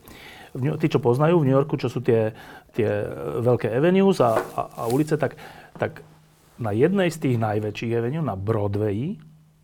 [0.54, 2.34] tí, čo poznajú v New Yorku, čo sú tie,
[2.74, 2.88] tie
[3.42, 5.38] veľké avenues a, a, a ulice, tak,
[5.78, 6.02] tak
[6.60, 9.16] na jednej z tých najväčších avenue, na Broadway,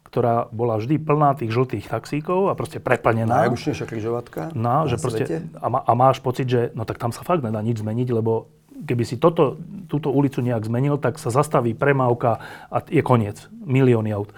[0.08, 3.52] ktorá bola vždy plná tých žltých taxíkov a proste preplnená.
[3.52, 7.28] Najručnejšia križovatka no, že proste, a, má, a máš pocit, že no tak tam sa
[7.28, 9.60] fakt nedá nič zmeniť, lebo keby si toto,
[9.92, 12.40] túto ulicu nejak zmenil, tak sa zastaví premávka
[12.72, 13.44] a je koniec.
[13.52, 14.32] Milióny aut.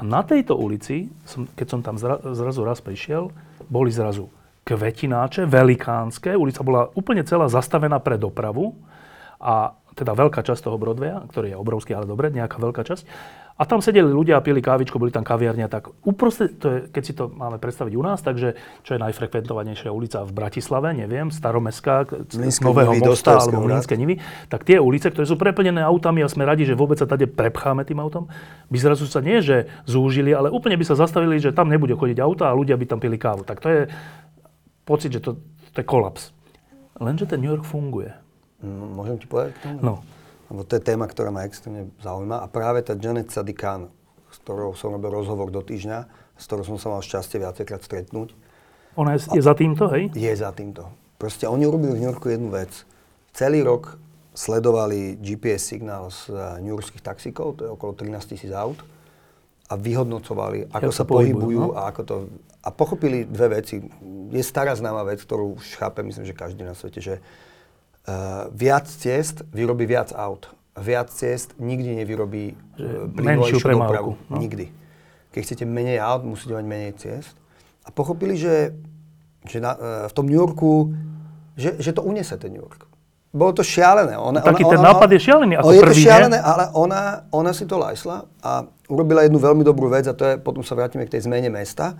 [0.00, 3.28] A na tejto ulici, som, keď som tam zra, zrazu raz prišiel,
[3.68, 4.32] boli zrazu
[4.70, 6.38] kvetináče, velikánske.
[6.38, 8.78] Ulica bola úplne celá zastavená pre dopravu
[9.42, 13.04] a teda veľká časť toho Broadwaya, ktorý je obrovský, ale dobre, nejaká veľká časť.
[13.60, 15.68] A tam sedeli ľudia a pili kávičku, boli tam kaviarnia.
[15.68, 19.92] Tak uprostred, to je, keď si to máme predstaviť u nás, takže čo je najfrekventovanejšia
[19.92, 22.08] ulica v Bratislave, neviem, staromestská,
[22.64, 24.16] Nového Nivy, mosta alebo Mlínske Nivy,
[24.48, 27.84] tak tie ulice, ktoré sú preplnené autami a sme radi, že vôbec sa tady prepcháme
[27.84, 28.32] tým autom,
[28.72, 32.16] by zrazu sa nie, že zúžili, ale úplne by sa zastavili, že tam nebude chodiť
[32.16, 33.44] auta a ľudia by tam pili kávu.
[33.44, 33.80] Tak to je
[34.90, 35.38] pocit, že to,
[35.70, 36.34] to je kolaps.
[36.98, 38.10] Lenže ten New York funguje.
[38.58, 39.78] No, môžem ti povedať k tomu?
[39.78, 39.94] No.
[40.50, 42.42] Lebo to je téma, ktorá ma extrémne zaujíma.
[42.42, 43.86] A práve tá Janet Sadikan,
[44.34, 48.34] s ktorou som robil rozhovor do týždňa, s ktorou som sa mal šťastie viacejkrát stretnúť.
[48.98, 50.10] Ona je, je za týmto, hej?
[50.10, 50.90] Je za týmto.
[51.16, 52.82] Proste oni urobili v New Yorku jednu vec.
[53.30, 53.94] Celý rok
[54.34, 58.82] sledovali GPS signál z eh, New Yorkských taxíkov, to je okolo 13 tisíc aut,
[59.70, 61.78] a vyhodnocovali, ako ja sa pohybujú no?
[61.78, 62.16] a ako to
[62.60, 63.80] a pochopili dve veci.
[64.34, 68.84] Je stará známa vec, ktorú už chápe, myslím, že každý na svete, že uh, viac
[68.90, 70.50] ciest vyrobí viac aut.
[70.76, 74.20] Viac ciest nikdy nevyrobí uh, menšiu dopravu.
[74.28, 74.36] No?
[74.42, 74.68] Nikdy.
[75.30, 77.32] Keď chcete menej aut, musíte mať menej ciest.
[77.86, 78.76] A pochopili, že,
[79.48, 80.92] že na, uh, v tom New Yorku,
[81.56, 82.89] že, že to unese ten New York.
[83.30, 84.18] Bolo to šialené.
[84.18, 86.42] Ona, Taký ona, ten ona, nápad je šialený ako je prvý, to šialené, nie?
[86.42, 90.34] ale ona, ona si to lajsla a urobila jednu veľmi dobrú vec a to je,
[90.42, 91.94] potom sa vrátime k tej zmene mesta,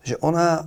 [0.00, 0.64] že ona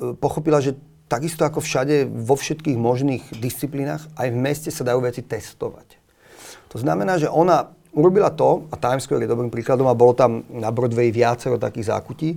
[0.00, 0.72] e, pochopila, že
[1.04, 6.00] takisto ako všade, vo všetkých možných disciplínach, aj v meste sa dajú veci testovať.
[6.72, 10.48] To znamená, že ona urobila to, a Times Square je dobrým príkladom a bolo tam
[10.48, 12.30] na Broadway viacero takých zákutí,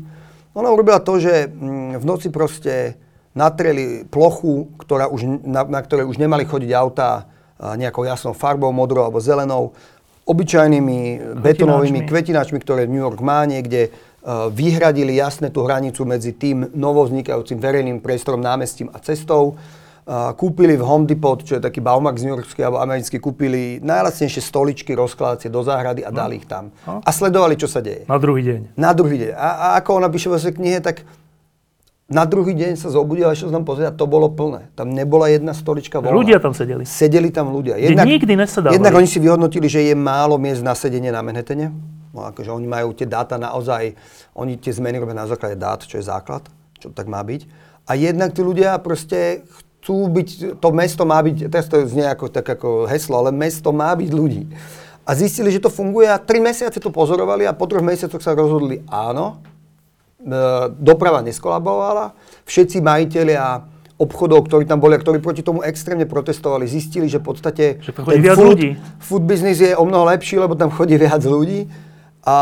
[0.54, 2.98] ona urobila to, že mm, v noci proste
[3.34, 7.26] natreli plochu, ktorá už, na, na ktorej už nemali chodiť autá
[7.58, 9.74] nejakou jasnou farbou, modrou alebo zelenou,
[10.24, 13.93] obyčajnými betonovými kvetináčmi, ktoré New York má niekde,
[14.24, 19.60] Eh, vyhradili jasne tú hranicu medzi tým novovznikajúcim verejným priestorom, námestím a cestou.
[19.60, 24.39] Eh, kúpili v Home Depot, čo je taký Baumax New Yorkský alebo americký, kúpili najlacnejšie
[24.39, 26.15] stoličky, rozkladacie do záhrady a no.
[26.15, 26.72] dali ich tam.
[26.88, 27.04] No.
[27.04, 28.08] A sledovali, čo sa deje.
[28.08, 28.80] Na druhý deň.
[28.80, 29.32] Na druhý deň.
[29.36, 31.04] A, a ako ona píše vo svojej knihe, tak
[32.12, 34.70] na druhý deň sa zobudila, ešte som pozrieť, to bolo plné.
[34.76, 36.20] Tam nebola jedna stolička voľná.
[36.20, 36.84] Ľudia tam sedeli.
[36.84, 37.80] Sedeli tam ľudia.
[37.80, 38.76] Jednak, nikdy nesedávali.
[38.76, 41.72] Jednak oni si vyhodnotili, že je málo miest na sedenie na Manhattane
[42.13, 43.98] No akože oni majú tie dáta naozaj,
[44.38, 46.46] oni tie zmeny robia na základe dát, čo je základ,
[46.78, 47.50] čo tak má byť.
[47.89, 49.42] A jednak tí ľudia proste
[49.82, 53.74] chcú byť, to mesto má byť, teraz to znie ako, tak ako heslo, ale mesto
[53.74, 54.46] má byť ľudí.
[55.04, 58.38] A zistili, že to funguje a tri mesiace to pozorovali a po troch mesiacoch sa
[58.38, 59.42] rozhodli áno,
[60.80, 62.16] doprava neskolabovala,
[62.48, 63.44] všetci majiteľia
[64.00, 68.24] obchodov, ktorí tam boli a ktorí proti tomu extrémne protestovali, zistili, že v podstate ten
[68.34, 68.60] food,
[69.00, 71.70] food business je o mnoho lepší, lebo tam chodí viac ľudí.
[72.26, 72.38] A,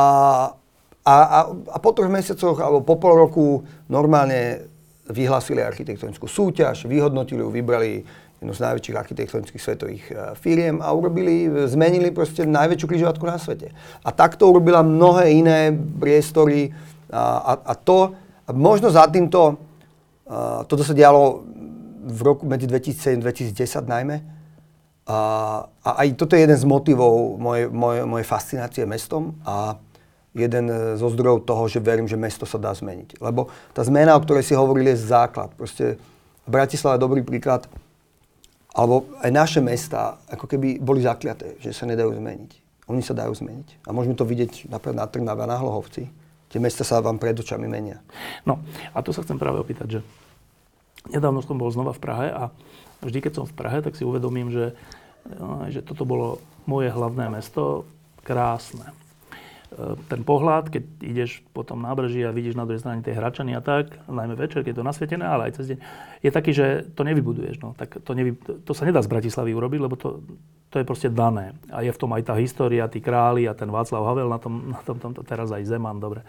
[1.03, 3.45] a, a, a po troch mesiacoch alebo po pol roku
[3.89, 4.69] normálne
[5.11, 8.05] vyhlásili architektonickú súťaž, vyhodnotili ju, vybrali
[8.41, 13.69] jednu z najväčších architektonických svetových uh, firiem a urobili, zmenili proste najväčšiu križovatku na svete.
[14.01, 16.73] A takto urobila mnohé iné priestory
[17.11, 18.15] a, a, to,
[18.47, 19.59] a možno za týmto,
[20.25, 21.43] uh, toto sa dialo
[22.01, 24.15] v roku medzi 2007 a 2010 najmä,
[25.11, 25.17] a,
[25.81, 29.75] a aj toto je jeden z motivov mojej, mojej, mojej fascinácie mestom a
[30.31, 33.19] jeden zo zdrojov toho, že verím, že mesto sa dá zmeniť.
[33.19, 35.51] Lebo tá zmena, o ktorej si hovorili, je základ.
[35.59, 35.99] Proste
[36.47, 37.67] Bratislava je dobrý príklad,
[38.71, 42.51] alebo aj naše mesta ako keby boli zakliaté, že sa nedajú zmeniť.
[42.87, 43.83] Oni sa dajú zmeniť.
[43.83, 46.07] A môžeme to vidieť napríklad na Trnave a na Hlohovci.
[46.51, 48.03] Tie mesta sa vám pred očami menia.
[48.43, 48.59] No
[48.91, 49.99] a tu sa chcem práve opýtať, že
[51.07, 52.51] nedávno som bol znova v Prahe a
[52.99, 54.75] vždy, keď som v Prahe, tak si uvedomím, že,
[55.39, 57.87] no, že toto bolo moje hlavné mesto,
[58.21, 58.91] krásne.
[59.71, 63.55] E, ten pohľad, keď ideš po tom nábreží a vidíš na druhej strane tie hračany
[63.55, 65.79] a tak, najmä večer, keď je to nasvietené, ale aj cez deň,
[66.19, 67.63] je taký, že to nevybuduješ.
[67.63, 67.71] No.
[67.79, 70.19] Tak to, nevy, to sa nedá z Bratislavy urobiť, lebo to,
[70.67, 71.55] to je proste dané.
[71.71, 74.75] A je v tom aj tá história, tí králi a ten Václav Havel na tom,
[74.75, 76.27] na tom, tom teraz aj Zeman, dobre.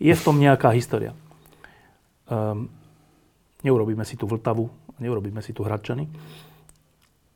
[0.00, 1.12] Je v tom nejaká história.
[2.24, 2.72] Um,
[3.60, 6.08] neurobíme si tú Vltavu, neurobíme si tu Hradčany.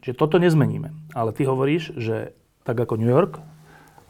[0.01, 1.13] Čiže toto nezmeníme.
[1.13, 2.33] Ale ty hovoríš, že
[2.65, 3.39] tak ako New York,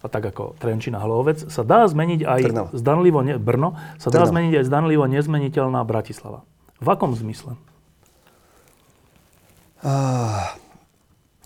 [0.06, 2.68] a tak ako Trenčina Hlovec, sa dá zmeniť aj Trnava.
[2.70, 4.30] zdanlivo, ne, Brno, sa dá Trnava.
[4.30, 6.46] zmeniť aj zdanlivo nezmeniteľná Bratislava.
[6.78, 7.58] V akom zmysle?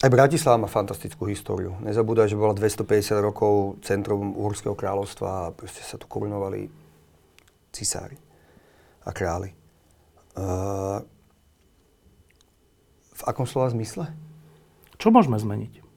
[0.00, 1.76] Aj Bratislava má fantastickú históriu.
[1.84, 6.72] Nezabúdaj, že bola 250 rokov centrum Uhorského kráľovstva a proste sa tu korunovali
[7.68, 8.16] cisári
[9.04, 9.52] a králi.
[10.36, 11.04] Uh,
[13.12, 14.08] v akom slova zmysle?
[14.96, 15.89] Čo môžeme zmeniť?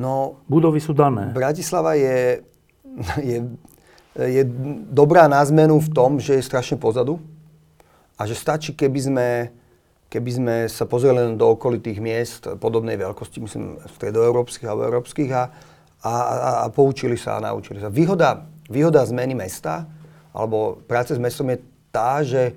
[0.00, 1.28] No, Budovy sú dané.
[1.36, 2.40] Bratislava je,
[3.30, 3.38] je,
[4.16, 4.42] je
[4.88, 7.20] dobrá na zmenu v tom, že je strašne pozadu
[8.16, 9.28] a že stačí, keby sme,
[10.08, 15.52] keby sme sa pozreli len do okolitých miest podobnej veľkosti, myslím, stredoeurópskych alebo európskych a,
[16.00, 17.92] a, a, a poučili sa a naučili sa.
[17.92, 19.84] Výhoda, výhoda zmeny mesta
[20.32, 21.60] alebo práce s mestom je
[21.92, 22.56] tá, že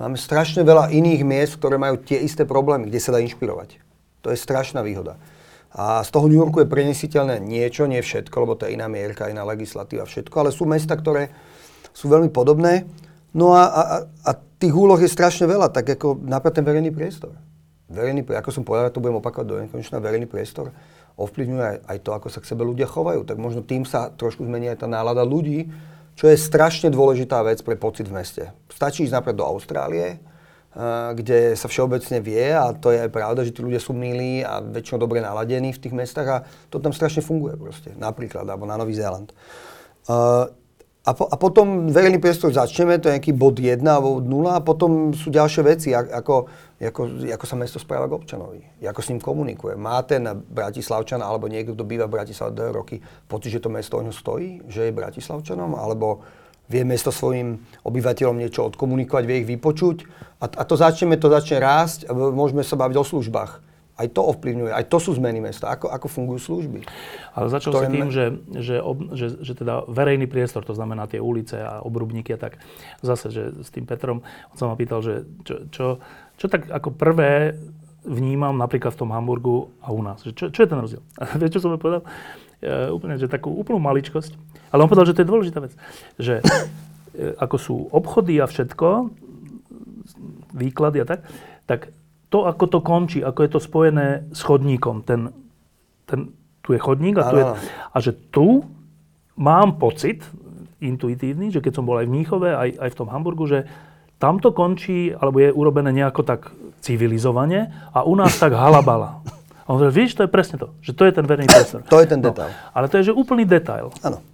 [0.00, 3.76] máme strašne veľa iných miest, ktoré majú tie isté problémy, kde sa dá inšpirovať.
[4.24, 5.20] To je strašná výhoda.
[5.72, 9.28] A z toho New Yorku je prenesiteľné niečo, nie všetko, lebo to je iná mierka,
[9.28, 11.28] iná legislatíva, všetko, ale sú mesta, ktoré
[11.92, 12.88] sú veľmi podobné.
[13.36, 13.82] No a, a,
[14.24, 17.36] a tých úloh je strašne veľa, tak ako napríklad ten verejný priestor.
[17.88, 20.72] Verejný, ako som povedal, to budem opakovať do nekonečna, verejný priestor
[21.18, 23.26] ovplyvňuje aj, aj to, ako sa k sebe ľudia chovajú.
[23.26, 25.66] Tak možno tým sa trošku zmení aj tá nálada ľudí,
[26.14, 28.44] čo je strašne dôležitá vec pre pocit v meste.
[28.70, 30.22] Stačí ísť napríklad do Austrálie,
[31.14, 34.60] kde sa všeobecne vie a to je aj pravda, že tí ľudia sú milí a
[34.60, 38.76] väčšinou dobre naladení v tých mestách a to tam strašne funguje proste, napríklad, alebo na
[38.76, 39.32] Nový Zéland.
[41.08, 44.60] A, po, a potom verejný priestor začneme, to je nejaký bod 1 alebo 0 a
[44.60, 47.00] potom sú ďalšie veci, ako, ako,
[47.32, 49.72] ako sa mesto správa k občanovi, ako s ním komunikuje.
[49.72, 53.96] Má ten Bratislavčan alebo niekto, kto býva v Bratislave dve roky, pocit, že to mesto
[53.96, 56.20] o ňo stojí, že je Bratislavčanom, alebo
[56.68, 60.04] vie mesto svojim obyvateľom niečo odkomunikovať, vie ich vypočuť
[60.38, 63.52] a, a to začneme, to začne rásť a môžeme sa baviť o službách.
[63.98, 66.86] Aj to ovplyvňuje, aj to sú zmeny mesta, ako, ako fungujú služby.
[67.34, 67.90] Ale začal ktoré...
[67.90, 71.82] si tým, že, že, ob, že, že teda verejný priestor, to znamená tie ulice a
[71.82, 72.62] obrubníky a tak,
[73.02, 75.86] zase, že s tým Petrom, on sa ma pýtal, že čo, čo,
[76.38, 77.58] čo tak ako prvé
[78.06, 80.22] vnímam napríklad v tom Hamburgu a u nás.
[80.22, 81.02] Čo, čo je ten rozdiel?
[81.42, 82.06] Vieš, čo som povedal?
[82.62, 84.38] E, úplne, že takú úplnú maličkosť.
[84.72, 85.72] Ale on povedal, že to je dôležitá vec.
[86.20, 86.44] Že e,
[87.38, 89.12] ako sú obchody a všetko,
[90.52, 91.20] výklady a tak,
[91.68, 91.80] tak
[92.28, 95.32] to, ako to končí, ako je to spojené s chodníkom, ten,
[96.04, 97.44] ten, tu je chodník a tu je,
[97.92, 98.64] a že tu
[99.36, 100.20] mám pocit
[100.78, 103.64] intuitívny, že keď som bol aj v Mníchove, aj, aj v tom Hamburgu, že
[104.18, 106.50] tam to končí, alebo je urobené nejako tak
[106.82, 109.22] civilizovane a u nás tak halabala.
[109.68, 111.84] A on hovorí, víš, to je presne to, že to je ten verejný priestor.
[111.86, 112.50] To je ten no, detail.
[112.50, 113.92] No, ale to je že úplný detail.
[114.00, 114.24] Áno.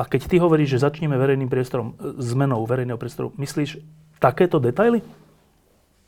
[0.00, 3.84] A keď ty hovoríš, že začneme verejným priestorom, e, zmenou verejného priestoru, myslíš
[4.16, 5.04] takéto detaily?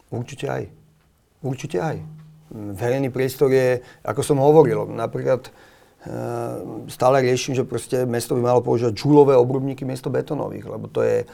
[0.09, 0.65] Určite aj.
[1.45, 2.01] Určite aj.
[2.53, 5.51] Verejný priestor je, ako som hovoril, napríklad e,
[6.89, 11.21] stále riešim, že proste mesto by malo používať žulové obrubníky miesto betónových, lebo to je
[11.21, 11.27] e,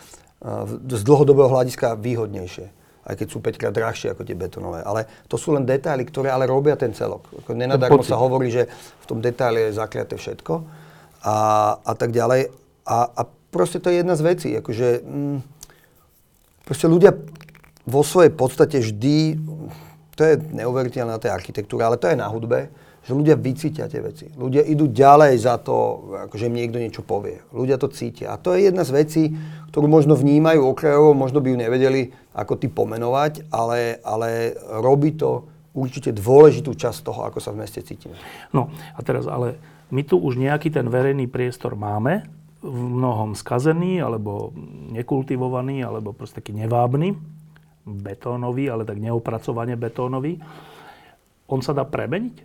[0.83, 2.75] z dlhodobého hľadiska výhodnejšie
[3.09, 4.85] aj keď sú 5 krát drahšie ako tie betonové.
[4.85, 7.25] Ale to sú len detaily, ktoré ale robia ten celok.
[7.49, 10.85] Nenadarmo sa hovorí, že v tom detaile je zakliaté všetko
[11.23, 11.37] a,
[11.83, 12.53] a tak ďalej.
[12.89, 14.49] A, a proste to je jedna z vecí.
[14.55, 15.39] Akože, mm,
[16.65, 17.17] proste ľudia
[17.89, 19.41] vo svojej podstate vždy,
[20.13, 22.69] to je neuveriteľné na tej architektúre, ale to je na hudbe,
[23.09, 24.29] že ľudia vycítia tie veci.
[24.37, 27.41] Ľudia idú ďalej za to, akože im niekto niečo povie.
[27.57, 28.37] Ľudia to cítia.
[28.37, 29.23] A to je jedna z vecí,
[29.73, 34.53] ktorú možno vnímajú okrajovo, možno by ju nevedeli ako ty pomenovať, ale, ale
[34.85, 38.19] robí to určite dôležitú časť toho, ako sa v meste cítime.
[38.53, 39.57] No a teraz ale
[39.89, 44.51] my tu už nejaký ten verejný priestor máme, v mnohom skazený, alebo
[44.91, 47.15] nekultivovaný, alebo proste taký nevábny,
[47.87, 50.43] betónový, ale tak neopracovane betónový.
[51.49, 52.37] On sa dá premeniť?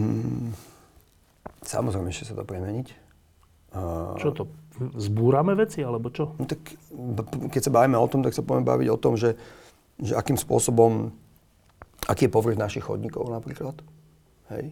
[0.00, 0.56] Mm,
[1.60, 2.88] samozrejme, že sa dá premeniť.
[4.18, 4.42] Čo to?
[4.96, 6.32] Zbúrame veci, alebo čo?
[6.40, 6.60] No tak,
[7.52, 9.36] keď sa bavíme o tom, tak sa poďme baviť o tom, že,
[10.00, 11.12] že akým spôsobom,
[12.08, 13.76] aký je povrch našich chodníkov napríklad.
[14.58, 14.66] Hej?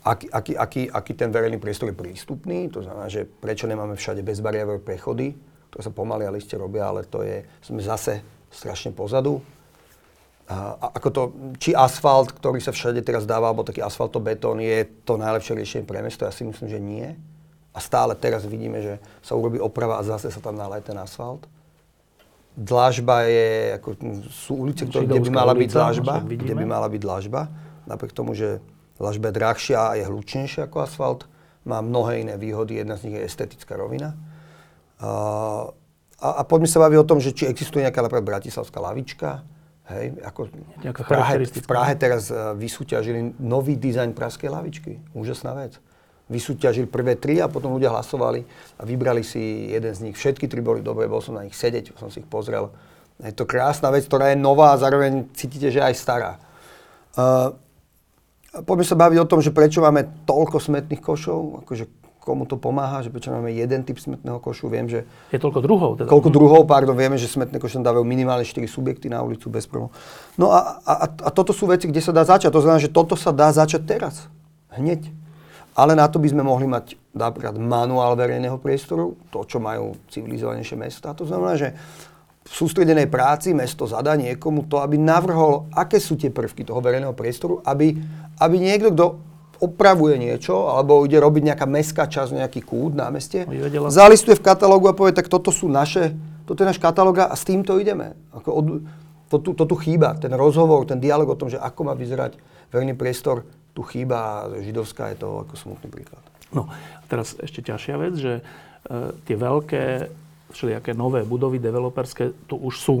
[0.00, 4.24] Aký, aký, aký, aký ten verejný priestor je prístupný, to znamená, že prečo nemáme všade
[4.24, 5.36] bezbariérové prechody,
[5.68, 9.44] ktoré sa pomaly a liste robia, ale to je, sme zase strašne pozadu.
[10.50, 11.22] A ako to,
[11.62, 16.02] či asfalt, ktorý sa všade teraz dáva, alebo taký asfaltobetón je to najlepšie riešenie pre
[16.02, 16.26] mesto?
[16.26, 17.06] Ja si myslím, že nie.
[17.70, 21.46] A stále teraz vidíme, že sa urobí oprava a zase sa tam naleje ten asfalt.
[22.58, 23.88] Dlážba je, ako,
[24.26, 27.40] sú ulice, ktoré, kde by mala byť dlážba, kde by mala byť dlážba.
[27.86, 28.58] Napriek tomu, že
[29.00, 31.24] dlážba je drahšia a je hlučnejšia ako asfalt,
[31.64, 34.12] má mnohé iné výhody, jedna z nich je estetická rovina.
[35.00, 35.10] A,
[36.20, 39.40] a, a poďme sa baviť o tom, že či existuje nejaká napríklad bratislavská lavička,
[39.90, 40.46] Hej, ako
[40.86, 45.02] v Prahe, v Prahe teraz uh, vysúťažili nový dizajn praskej lavičky.
[45.18, 45.82] Úžasná vec.
[46.30, 48.46] Vysúťažili prvé tri a potom ľudia hlasovali
[48.78, 50.14] a vybrali si jeden z nich.
[50.14, 52.70] Všetky tri boli dobré, bol som na nich sedeť, som si ich pozrel.
[53.18, 56.38] Je to krásna vec, ktorá je nová a zároveň cítite, že aj stará.
[57.18, 57.50] Uh,
[58.50, 61.62] poďme sa baviť o tom, že prečo máme toľko smetných košov.
[61.64, 61.86] Akože
[62.20, 64.68] komu to pomáha, že prečo máme jeden typ smetného košu.
[64.68, 65.08] Viem, že...
[65.32, 65.90] Je toľko druhov?
[65.96, 66.08] Teda.
[66.12, 69.96] Koľko druhov, pardon, vieme, že smetné koše dávajú minimálne 4 subjekty na ulicu bez problémov.
[70.36, 72.52] No a, a, a toto sú veci, kde sa dá začať.
[72.52, 74.28] To znamená, že toto sa dá začať teraz.
[74.70, 75.08] Hneď.
[75.72, 80.76] Ale na to by sme mohli mať napríklad manuál verejného priestoru, to, čo majú civilizovanejšie
[80.76, 81.16] mesta.
[81.16, 81.72] To znamená, že
[82.40, 87.14] v sústredenej práci mesto zadá niekomu to, aby navrhol, aké sú tie prvky toho verejného
[87.14, 87.94] priestoru, aby,
[88.40, 89.06] aby niekto, kto
[89.60, 93.44] opravuje niečo, alebo ide robiť nejaká mestská časť, nejaký kút na meste,
[93.92, 96.16] zalistuje v katalógu a povie, tak toto sú naše,
[96.48, 98.16] toto je náš katalóg a s týmto ideme.
[98.32, 98.66] Ako od,
[99.28, 102.40] to, tu, to tu chýba, ten rozhovor, ten dialog o tom, že ako má vyzerať
[102.72, 103.44] verejný priestor,
[103.76, 106.24] tu chýba a židovská je to ako smutný príklad.
[106.50, 108.42] No a teraz ešte ťažšia vec, že e,
[109.28, 110.10] tie veľké
[110.50, 112.96] všelijaké nové budovy developerské tu už sú.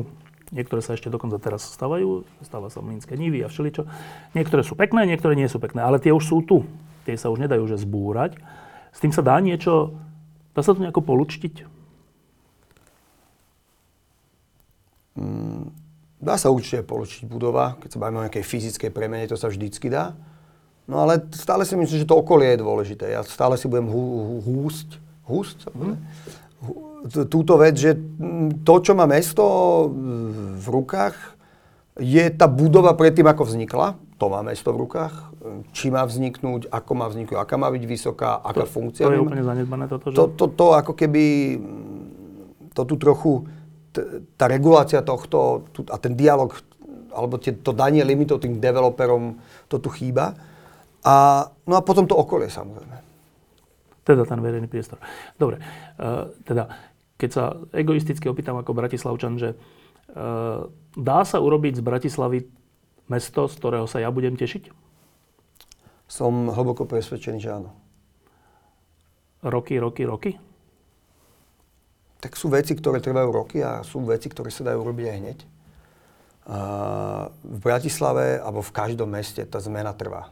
[0.50, 3.86] Niektoré sa ešte dokonca teraz stavajú, stáva sa Mlínske nivy a všeličo.
[4.34, 6.66] Niektoré sú pekné, niektoré nie sú pekné, ale tie už sú tu.
[7.06, 8.34] Tie sa už nedajú že zbúrať.
[8.90, 9.94] S tým sa dá niečo,
[10.50, 11.54] dá sa to nejako polučtiť?
[15.14, 15.70] Mm,
[16.18, 19.86] dá sa určite polučiť budova, keď sa bavíme o nejakej fyzickej premene, to sa vždycky
[19.86, 20.18] dá.
[20.90, 23.14] No ale stále si myslím, že to okolie je dôležité.
[23.14, 24.98] Ja stále si budem hú, húsť,
[25.30, 25.94] húsť, mm
[27.08, 27.96] túto vec, že
[28.64, 29.44] to, čo má mesto
[30.60, 31.16] v rukách,
[32.00, 33.96] je tá budova predtým, ako vznikla.
[34.20, 35.14] To má mesto v rukách.
[35.72, 39.08] Či má vzniknúť, ako má vzniknúť, aká má byť vysoká, aká to, funkcia.
[39.08, 40.16] To je úplne zanedbané toto, že?
[40.16, 41.56] To, to, to ako keby,
[42.76, 43.48] to tu trochu,
[43.96, 46.52] t- tá regulácia tohto tu, a ten dialog,
[47.16, 49.40] alebo tie, to danie limitov tým developerom,
[49.72, 50.36] to tu chýba.
[51.00, 53.08] A, no a potom to okolie samozrejme.
[54.04, 55.00] Teda ten verejný priestor.
[55.36, 55.60] Dobre,
[56.00, 56.89] uh, teda
[57.20, 57.44] keď sa
[57.76, 59.56] egoisticky opýtam ako Bratislavčan, že e,
[60.96, 62.48] dá sa urobiť z Bratislavy
[63.12, 64.72] mesto, z ktorého sa ja budem tešiť?
[66.08, 67.70] Som hlboko presvedčený, že áno.
[69.44, 70.32] Roky, roky, roky?
[72.20, 75.38] Tak sú veci, ktoré trvajú roky a sú veci, ktoré sa dajú robiť aj hneď.
[76.50, 76.58] A
[77.30, 80.28] v Bratislave alebo v každom meste tá zmena trvá.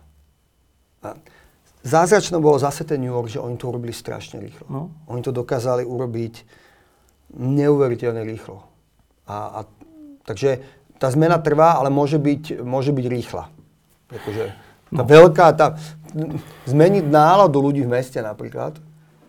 [1.01, 1.14] A
[1.87, 4.66] zázračno bolo zase ten New York, že oni to urobili strašne rýchlo.
[4.68, 4.92] No.
[5.09, 6.35] Oni to dokázali urobiť
[7.35, 8.64] neuveriteľne rýchlo.
[9.29, 9.69] A, a,
[10.25, 10.64] takže
[10.97, 13.45] tá zmena trvá, ale môže byť, môže byť rýchla.
[14.09, 14.45] Akože
[14.88, 15.09] tá no.
[15.09, 15.77] veľká, tá,
[16.64, 18.81] zmeniť náladu ľudí v meste napríklad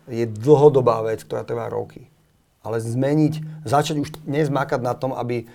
[0.09, 2.09] je dlhodobá vec, ktorá trvá roky.
[2.65, 5.45] Ale zmeniť, začať už dnes makať na tom, aby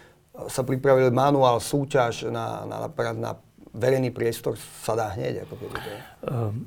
[0.46, 3.30] sa pripravil manuál, súťaž na, na, na, na
[3.74, 5.46] verejný priestor, sa dá hneď.
[5.46, 6.66] Ako um,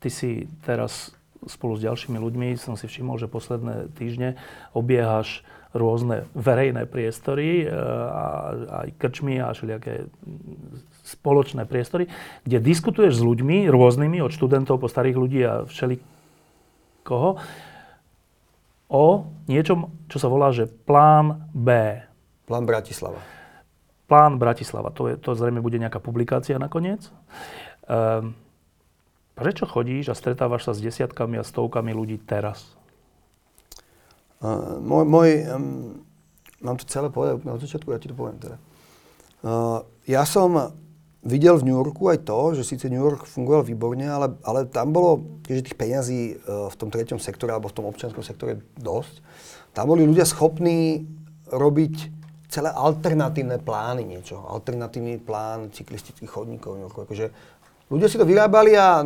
[0.00, 1.12] ty si teraz
[1.46, 4.34] spolu s ďalšími ľuďmi som si všimol, že posledné týždne
[4.74, 5.46] obiehaš
[5.76, 8.24] rôzne verejné priestory e, a
[8.84, 10.08] aj krčmy a všelijaké
[11.06, 12.10] spoločné priestory,
[12.42, 17.38] kde diskutuješ s ľuďmi rôznymi, od študentov po starých ľudí a všelikoho,
[18.86, 19.04] o
[19.46, 21.98] niečom, čo sa volá, že plán B.
[22.46, 23.18] Plán Bratislava.
[24.06, 24.94] Plán Bratislava.
[24.94, 27.10] To, je, to zrejme bude nejaká publikácia nakoniec.
[27.90, 28.38] Um,
[29.36, 32.72] Prečo chodíš a stretávaš sa s desiatkami a stovkami ľudí teraz?
[34.40, 36.00] Uh, môj, môj um,
[36.64, 38.56] mám to celé povedať od začiatku, ja ti to poviem teda.
[40.08, 40.72] ja som
[41.20, 44.96] videl v New Yorku aj to, že síce New York fungoval výborne, ale, ale tam
[44.96, 49.20] bolo, keďže tých peňazí v tom treťom sektore alebo v tom občianskom sektore dosť,
[49.76, 51.04] tam boli ľudia schopní
[51.52, 52.16] robiť
[52.46, 54.38] celé alternatívne plány niečo.
[54.38, 56.78] Alternatívny plán cyklistických chodníkov.
[56.94, 57.34] Akože
[57.90, 59.02] ľudia si to vyrábali a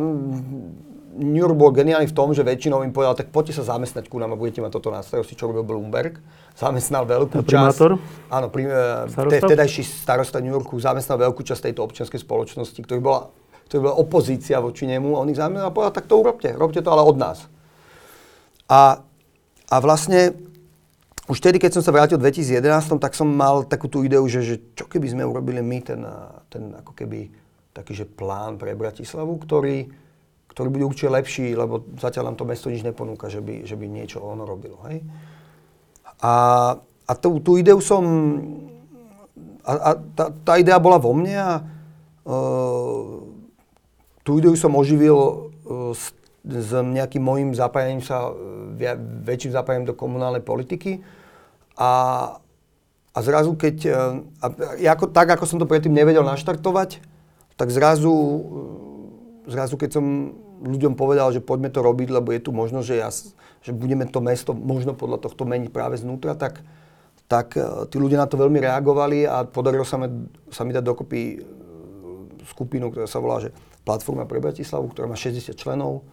[1.11, 4.15] New York bol geniálny v tom, že väčšinou im povedal, tak poďte sa zamestnať ku
[4.15, 6.23] nám a budete mať toto na starosti, čo robil Bloomberg.
[6.55, 7.51] Zamestnal veľkú časť...
[7.51, 7.99] Primátor?
[8.31, 13.27] Áno, pri, e, vtedajší starosta New Yorku zamestnal veľkú časť tejto občianskej spoločnosti, ktorý bola,
[13.67, 15.11] ktorý bola opozícia voči nemu.
[15.19, 17.43] On ich zamestnal a povedal, tak to urobte, robte to ale od nás.
[18.71, 19.03] A,
[19.67, 20.31] a vlastne
[21.27, 24.41] už vtedy, keď som sa vrátil v 2011, tak som mal takú tú ideu, že,
[24.47, 26.01] že čo keby sme urobili my ten,
[26.47, 27.40] ten ako keby
[27.71, 29.87] taký, plán pre Bratislavu, ktorý,
[30.51, 33.85] ktorý bude určite lepší, lebo zatiaľ nám to mesto nič neponúka, že by, že by
[33.87, 34.79] niečo ono robilo.
[34.91, 35.03] Hej?
[36.21, 36.33] A,
[37.07, 38.03] a tú, tú ideu som...
[39.61, 41.51] A, a tá, tá idea bola vo mne a
[42.25, 43.21] uh,
[44.25, 48.35] tú ideu som oživil uh, s, s nejakým môjim zapájaním sa, uh,
[49.21, 51.05] väčším zapájaním do komunálnej politiky
[51.77, 51.91] a,
[53.11, 53.75] a zrazu, keď...
[53.85, 53.93] E,
[54.43, 54.47] a,
[54.93, 57.01] ako, tak, ako som to predtým nevedel naštartovať,
[57.55, 58.13] tak zrazu,
[59.47, 60.05] e, zrazu, keď som
[60.61, 63.09] ľuďom povedal, že poďme to robiť, lebo je tu možnosť, že, ja,
[63.61, 66.61] že budeme to mesto možno podľa tohto meniť práve znútra, tak,
[67.25, 70.07] tak e, tí ľudia na to veľmi reagovali a podarilo sa mi,
[70.53, 71.41] sa mi dať dokopy
[72.45, 76.05] skupinu, ktorá sa volá, že Platforma pre Bratislavu, ktorá má 60 členov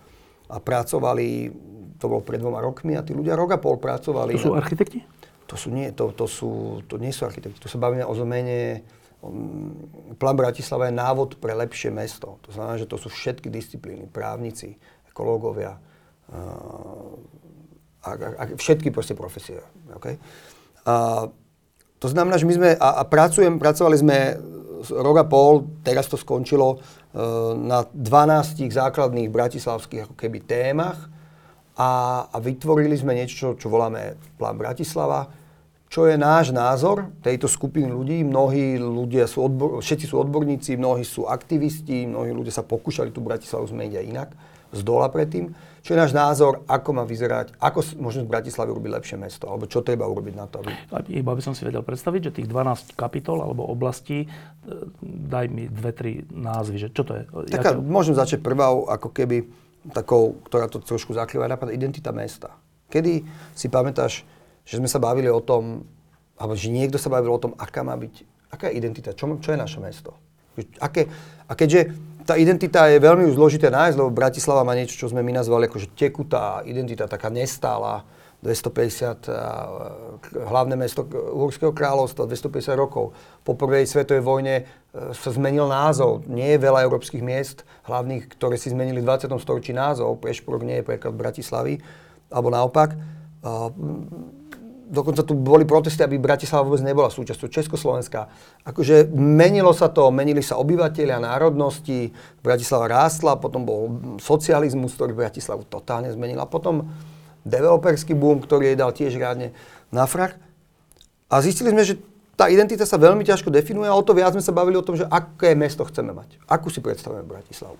[0.48, 1.52] a pracovali,
[2.00, 4.38] to bolo pred dvoma rokmi a tí ľudia rok a pol pracovali.
[4.40, 5.04] To sú architekti?
[5.48, 8.84] to sú nie, to, to, sú, to nie sú architekti, to sa bavíme o zmene
[10.18, 12.38] Plán Bratislava je návod pre lepšie mesto.
[12.46, 14.78] To znamená, že to sú všetky disciplíny, právnici,
[15.10, 17.18] ekológovia, uh,
[18.06, 19.58] a, a, všetky proste profesie.
[19.98, 20.22] Okay?
[20.86, 21.26] A,
[21.98, 24.18] to znamená, že my sme, a, a pracujem, pracovali sme
[24.86, 31.10] rok a pol, teraz to skončilo, uh, na 12 základných bratislavských ako keby témach,
[31.78, 35.30] a, a vytvorili sme niečo, čo, čo voláme Plán Bratislava,
[35.88, 38.20] čo je náš názor tejto skupiny ľudí.
[38.20, 43.24] Mnohí ľudia sú, odbor, všetci sú odborníci, mnohí sú aktivisti, mnohí ľudia sa pokúšali tú
[43.24, 44.28] Bratislavu zmeniť aj inak,
[44.68, 45.56] z dola predtým.
[45.80, 49.64] Čo je náš názor, ako má vyzerať, ako môžeme z Bratislavy urobiť lepšie mesto, alebo
[49.64, 50.76] čo treba urobiť na to, aby...
[51.08, 54.28] Iba by som si vedel predstaviť, že tých 12 kapitol alebo oblastí, e,
[55.00, 57.24] daj mi dve, tri názvy, že čo to je?
[57.48, 57.80] Taká, ja...
[57.80, 59.48] Môžem začať prvou, ako keby,
[59.96, 62.52] takou, ktorá to trošku zakrýva, napríklad identita mesta.
[62.92, 63.24] Kedy
[63.56, 64.28] si pamätáš,
[64.68, 65.88] že sme sa bavili o tom,
[66.36, 68.14] alebo že niekto sa bavil o tom, aká má byť,
[68.52, 70.12] aká je identita, čo, čo je naše mesto.
[70.76, 71.08] Aké,
[71.48, 71.96] a keďže
[72.28, 75.80] tá identita je veľmi zložité nájsť, lebo Bratislava má niečo, čo sme my nazvali ako
[75.80, 78.04] že tekutá identita, taká nestála,
[78.38, 79.26] 250,
[80.46, 83.10] hlavné mesto Uhorského kráľovstva, 250 rokov.
[83.42, 84.64] Po prvej svetovej vojne e,
[85.10, 86.22] sa zmenil názov.
[86.30, 89.34] Nie je veľa európskych miest hlavných, ktoré si zmenili v 20.
[89.42, 90.22] storočí názov.
[90.22, 91.82] Prešporok nie je preklad Bratislavy,
[92.30, 92.94] alebo naopak
[94.88, 98.32] dokonca tu boli protesty, aby Bratislava vôbec nebola súčasťou Československa.
[98.64, 103.80] Akože menilo sa to, menili sa obyvateľia, národnosti, Bratislava rástla, potom bol
[104.18, 106.88] socializmus, ktorý Bratislavu totálne zmenil a potom
[107.44, 109.52] developerský boom, ktorý jej dal tiež rádne
[109.92, 110.40] na frak.
[111.28, 112.00] A zistili sme, že
[112.34, 114.96] tá identita sa veľmi ťažko definuje a o to viac sme sa bavili o tom,
[114.96, 116.40] že aké mesto chceme mať.
[116.48, 117.76] Akú si predstavujeme Bratislavu.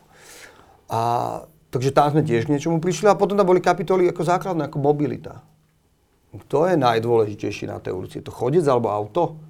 [0.93, 1.01] A
[1.73, 4.79] takže tam sme tiež k niečomu prišli a potom tam boli kapitoly ako základné, ako
[4.81, 5.41] mobilita
[6.37, 8.21] kto je najdôležitejší na tej ulici?
[8.21, 9.41] To chodec alebo auto?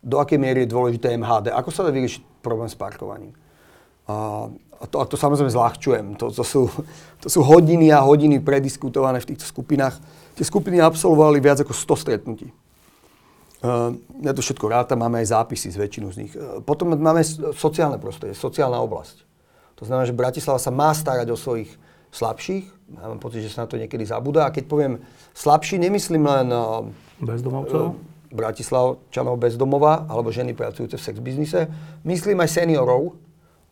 [0.00, 1.52] Do akej miery je dôležité MHD?
[1.52, 3.36] Ako sa dá vyriešiť problém s parkovaním?
[4.08, 4.48] A,
[4.88, 6.16] to, a to samozrejme zľahčujem.
[6.16, 6.72] To, to, sú,
[7.20, 10.00] to sú hodiny a hodiny prediskutované v týchto skupinách.
[10.32, 12.48] Tie skupiny absolvovali viac ako 100 stretnutí.
[13.58, 16.32] Uh, ja to všetko ráta, máme aj zápisy z väčšinu z nich.
[16.38, 17.26] Uh, potom máme
[17.58, 19.26] sociálne prostredie, sociálna oblasť.
[19.76, 21.74] To znamená, že Bratislava sa má starať o svojich
[22.10, 22.64] slabších.
[22.98, 24.48] Ja mám pocit, že sa na to niekedy zabúda.
[24.48, 25.02] A keď poviem
[25.36, 26.48] slabší, nemyslím len...
[27.20, 27.84] Bezdomovcov?
[27.92, 31.64] Uh, Bratislavčanov bezdomova alebo ženy pracujúce v sex biznise.
[32.04, 33.16] Myslím aj seniorov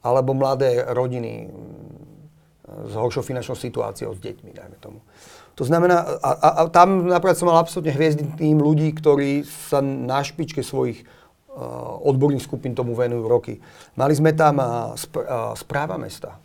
[0.01, 1.53] alebo mladé rodiny
[2.65, 5.05] s horšou finančnou situáciou, s deťmi, dajme tomu.
[5.61, 9.85] To znamená, a, a, a tam napríklad som mal absolútne hviezdny tým ľudí, ktorí sa
[9.85, 13.61] na špičke svojich uh, odborných skupín tomu venujú roky.
[13.97, 16.37] Mali sme tam uh, sp- uh, správa mesta,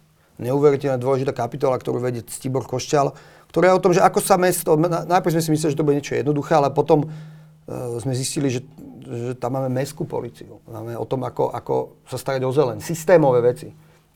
[0.42, 3.14] neuveriteľne dôležitá kapitola, ktorú vedie Tibor Košťal,
[3.52, 5.98] ktorá je o tom, že ako sa mesto, najprv sme si mysleli, že to bude
[6.00, 8.64] niečo jednoduché, ale potom uh, sme zistili, že,
[9.04, 10.64] že tam máme mestskú policiu.
[10.72, 13.68] Máme o tom, ako, ako sa starať o zelen, systémové veci,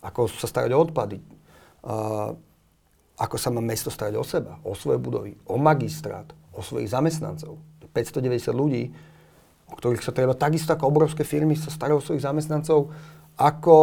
[0.02, 2.32] ako sa starať o odpady, uh,
[3.16, 7.60] ako sa má mesto starať o seba, o svoje budovy, o magistrát, o svojich zamestnancov.
[7.96, 8.92] 590 ľudí,
[9.72, 12.92] o ktorých sa treba takisto ako obrovské firmy sa starajú o svojich zamestnancov,
[13.36, 13.76] ako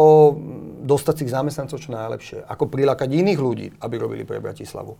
[0.83, 4.97] dostať si ich zamestnancov čo najlepšie, ako prilákať iných ľudí, aby robili pre Bratislavu.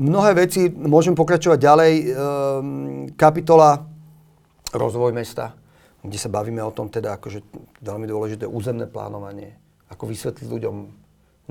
[0.00, 2.06] Mnohé veci, môžem pokračovať ďalej, ehm,
[3.16, 3.80] kapitola
[4.72, 5.52] rozvoj mesta,
[6.00, 7.44] kde sa bavíme o tom teda, akože
[7.84, 9.52] veľmi dôležité územné plánovanie,
[9.92, 10.76] ako vysvetliť ľuďom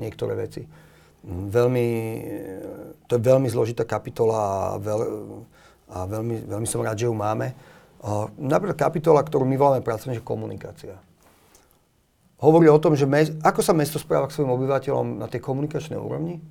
[0.02, 0.66] niektoré veci.
[1.22, 1.86] Veľmi,
[3.06, 5.00] to je veľmi zložitá kapitola a, veľ,
[5.94, 7.54] a veľmi, veľmi som rád, že ju máme.
[8.42, 10.98] Napríklad kapitola, ktorú my voláme pracovne, že komunikácia.
[12.42, 15.94] Hovorí o tom, že mes, ako sa mesto správa k svojim obyvateľom na tej komunikačnej
[15.94, 16.42] úrovni,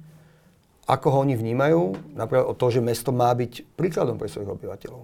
[0.87, 5.03] ako ho oni vnímajú, napríklad o to, že mesto má byť príkladom pre svojich obyvateľov.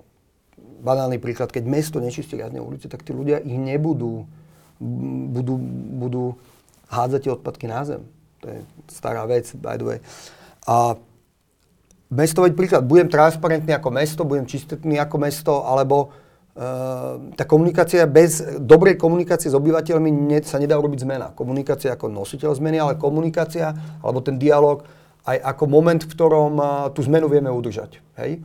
[0.79, 4.23] Banálny príklad, keď mesto nečistí riadne ulice, tak tí ľudia ich nebudú,
[5.31, 5.59] budú,
[5.99, 6.23] budú
[6.87, 8.01] hádzať tie odpadky na zem.
[8.41, 9.99] To je stará vec, by the way.
[10.71, 10.95] A
[12.07, 16.15] mesto veď príklad, budem transparentný ako mesto, budem čistotný ako mesto, alebo
[17.37, 21.29] tá komunikácia, bez dobrej komunikácie s obyvateľmi ne, sa nedá urobiť zmena.
[21.37, 23.69] Komunikácia ako nositeľ zmeny, ale komunikácia,
[24.01, 24.81] alebo ten dialog
[25.27, 26.53] aj ako moment, v ktorom
[26.97, 28.01] tú zmenu vieme udržať.
[28.17, 28.41] Hej?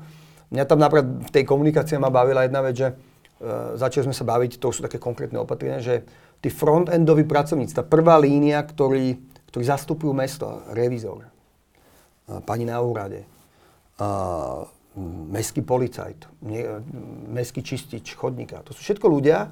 [0.52, 4.28] Mňa tam napríklad v tej komunikácii ma bavila jedna vec, že uh, začali sme sa
[4.28, 6.04] baviť, to sú také konkrétne opatrenia, že
[6.44, 11.28] tí front-endoví pracovníci, tá prvá línia, ktorí ktorí zastupujú mesto, revizor,
[12.48, 13.28] pani na úrade,
[15.32, 16.28] mestský policajt,
[17.32, 18.60] mestský čistič chodníka.
[18.68, 19.48] To sú všetko ľudia,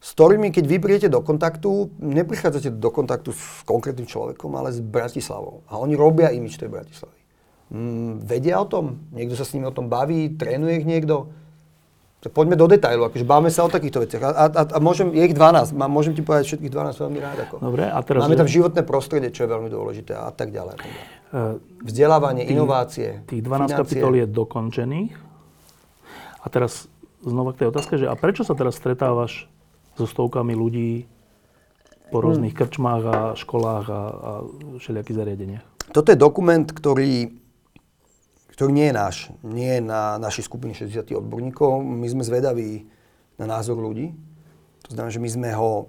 [0.00, 4.80] s ktorými, keď vy prídete do kontaktu, neprichádzate do kontaktu s konkrétnym človekom, ale s
[4.80, 5.60] Bratislavou.
[5.68, 7.20] A oni robia imič tej Bratislavy.
[7.70, 9.04] Mm, vedia o tom?
[9.12, 10.32] Niekto sa s nimi o tom baví?
[10.40, 11.28] Trénuje ich niekto?
[12.28, 14.20] Poďme do detailu, akože bávame sa o takýchto veciach.
[14.20, 17.36] A, a, a môžem, je ich 12, má, môžem ti povedať všetkých 12 veľmi rád.
[17.48, 17.54] Ako.
[17.64, 18.28] Dobre, a teraz...
[18.28, 20.76] Máme tam životné prostredie, čo je veľmi dôležité a tak ďalej.
[21.32, 23.76] Uh, Vzdelávanie, tých, inovácie, Tých 12 financie.
[23.80, 25.12] kapitol je dokončených.
[26.44, 26.92] A teraz
[27.24, 29.48] znova k tej otázke, že a prečo sa teraz stretávaš
[29.96, 31.08] so stovkami ľudí
[32.12, 32.60] po rôznych hmm.
[32.60, 34.30] krčmách a školách a, a
[34.76, 35.64] všelijakých zariadeniach?
[35.88, 37.39] Toto je dokument, ktorý
[38.60, 41.80] ktorý nie je náš, nie je na našej skupine 60 odborníkov.
[41.80, 42.84] My sme zvedaví
[43.40, 44.12] na názor ľudí.
[44.84, 45.88] To znamená, že my sme ho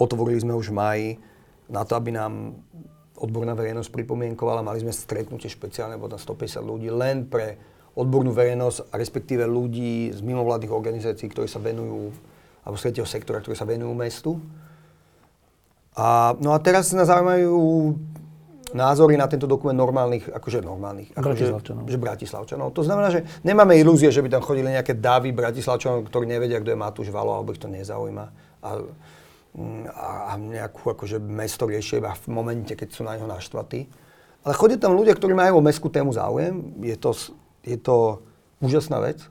[0.00, 1.08] otvorili sme už v maji
[1.68, 2.56] na to, aby nám
[3.20, 4.64] odborná verejnosť pripomienkovala.
[4.64, 7.60] Mali sme stretnutie špeciálne, bolo tam 150 ľudí len pre
[7.92, 12.08] odbornú verejnosť, a respektíve ľudí z mimovládnych organizácií, ktorí sa venujú,
[12.64, 14.40] alebo z tretieho sektora, ktorí sa venujú mestu.
[15.92, 17.52] A, no a teraz nás zaujímajú
[18.74, 21.84] názory na tento dokument normálnych, akože normálnych, akože, Bratislavčanov.
[21.86, 22.68] že Bratislavčanov.
[22.74, 26.74] To znamená, že nemáme ilúzie, že by tam chodili nejaké davy Bratislavčanov, ktorí nevedia, kto
[26.74, 28.26] je Matúš Valo, alebo ich to nezaujíma.
[28.66, 28.68] A,
[29.94, 33.86] a, a nejakú akože mesto riešia iba v momente, keď sú na neho naštvatí.
[34.42, 36.78] Ale chodia tam ľudia, ktorí majú o mestskú tému záujem.
[36.82, 37.14] Je to,
[37.66, 38.22] je to
[38.62, 39.22] úžasná vec.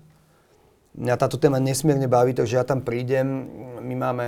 [0.95, 3.47] Mňa táto téma nesmierne baví, takže ja tam prídem.
[3.83, 4.27] My máme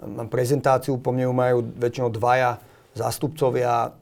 [0.00, 2.60] mám prezentáciu, po mne majú väčšinou dvaja
[2.92, 3.96] zástupcovia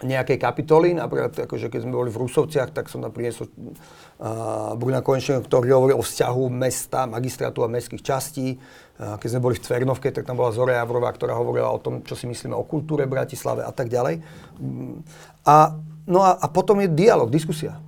[0.00, 5.04] nejakej kapitoly, napríklad akože keď sme boli v Rusovciach, tak som tam priniesol uh, Bruna
[5.04, 8.58] Konečného, ktorý hovoril o vzťahu mesta, magistrátu a mestských častí.
[8.98, 12.02] Uh, keď sme boli v Cvernovke, tak tam bola Zora Javrová, ktorá hovorila o tom,
[12.02, 14.24] čo si myslíme o kultúre Bratislave a tak ďalej.
[14.58, 15.06] Um,
[15.46, 15.78] a,
[16.08, 17.78] no a, a potom je dialog, diskusia.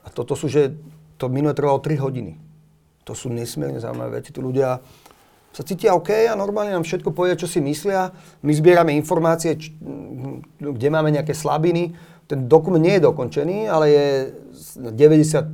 [0.00, 0.72] A toto sú, že
[1.20, 2.38] to minulé trvalo 3 hodiny.
[3.04, 4.32] To sú nesmierne zaujímavé veci.
[4.32, 4.80] Tí ľudia
[5.52, 8.12] sa cítia OK a normálne nám všetko povedia, čo si myslia.
[8.44, 9.74] My zbierame informácie, č-
[10.60, 11.96] kde máme nejaké slabiny.
[12.28, 14.06] Ten dokument nie je dokončený, ale je
[14.92, 15.48] 95%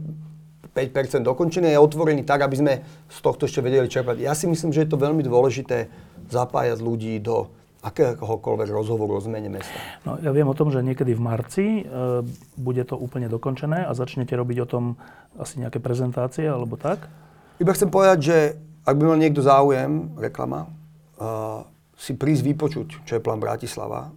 [1.22, 2.72] dokončený, je otvorený tak, aby sme
[3.06, 4.18] z tohto ešte vedeli čerpať.
[4.20, 5.86] Ja si myslím, že je to veľmi dôležité
[6.26, 9.76] zapájať ľudí do akéhokoľvek rozhovoru o zmene mesta.
[10.08, 11.82] No, ja viem o tom, že niekedy v marci e,
[12.56, 14.84] bude to úplne dokončené a začnete robiť o tom
[15.36, 17.12] asi nejaké prezentácie alebo tak?
[17.60, 18.36] Iba chcem povedať, že
[18.84, 20.68] ak by mal niekto záujem, reklama,
[21.16, 21.64] uh,
[21.96, 24.12] si prísť vypočuť, čo je plán Bratislava,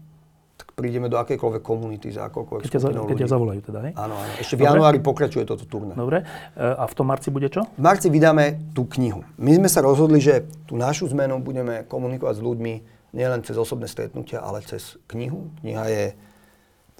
[0.57, 3.93] tak prídeme do akejkoľvek komunity za akoľkoľvek keď ťa, keď ťa zavolajú teda, hej?
[3.95, 4.31] Áno, áno.
[4.41, 4.69] Ešte v Dobre.
[4.73, 5.95] januári pokračuje toto turné.
[5.95, 6.27] Dobre.
[6.57, 7.63] Uh, a v tom marci bude čo?
[7.63, 9.23] V marci vydáme tú knihu.
[9.39, 12.73] My sme sa rozhodli, že tú našu zmenu budeme komunikovať s ľuďmi
[13.15, 15.47] nielen cez osobné stretnutia, ale cez knihu.
[15.63, 16.05] Kniha je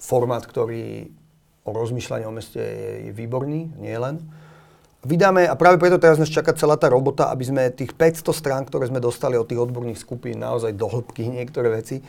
[0.00, 1.10] formát, ktorý
[1.68, 4.24] o rozmýšľaní o meste je, je výborný, nie len
[5.06, 8.62] vydáme, a práve preto teraz nás čaká celá tá robota, aby sme tých 500 strán,
[8.66, 12.02] ktoré sme dostali od tých odborných skupín, naozaj do hĺbky niektoré veci,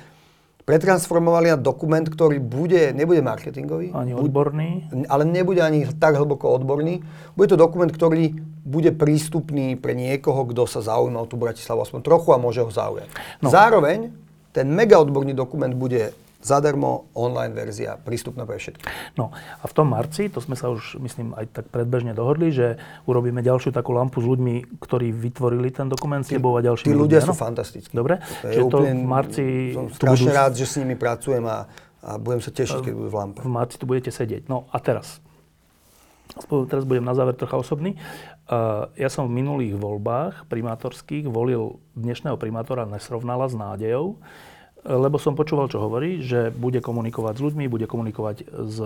[0.69, 3.89] pretransformovali na dokument, ktorý bude, nebude marketingový.
[3.89, 4.85] Ani odborný.
[5.09, 7.01] Ale nebude ani tak hlboko odborný.
[7.33, 12.05] Bude to dokument, ktorý bude prístupný pre niekoho, kto sa zaujíma o tú Bratislavu aspoň
[12.05, 13.09] trochu a môže ho zaujať.
[13.41, 13.49] No.
[13.49, 14.13] Zároveň
[14.53, 18.87] ten mega odborný dokument bude zadarmo, online verzia, prístupná pre všetkých.
[19.15, 22.79] No a v tom marci, to sme sa už, myslím, aj tak predbežne dohodli, že
[23.03, 26.95] urobíme ďalšiu takú lampu s ľuďmi, ktorí vytvorili ten dokument s tebou a ďalšími Tí
[26.95, 27.43] ľudia ľuďmi, sú áno?
[27.43, 27.91] fantastickí.
[27.91, 29.43] Dobre, To je čiže to úplne, v marci...
[29.75, 31.57] Som strašne budú- rád, že s nimi pracujem a,
[31.99, 33.39] a budem sa tešiť, keď budú v lampe.
[33.43, 34.47] V marci tu budete sedieť.
[34.47, 35.19] No a teraz.
[36.39, 37.99] Teraz budem na záver trocha osobný.
[38.95, 44.17] Ja som v minulých voľbách primátorských volil dnešného primátora Nesrovnala s nádejou,
[44.85, 48.77] lebo som počúval, čo hovorí, že bude komunikovať s ľuďmi, bude komunikovať s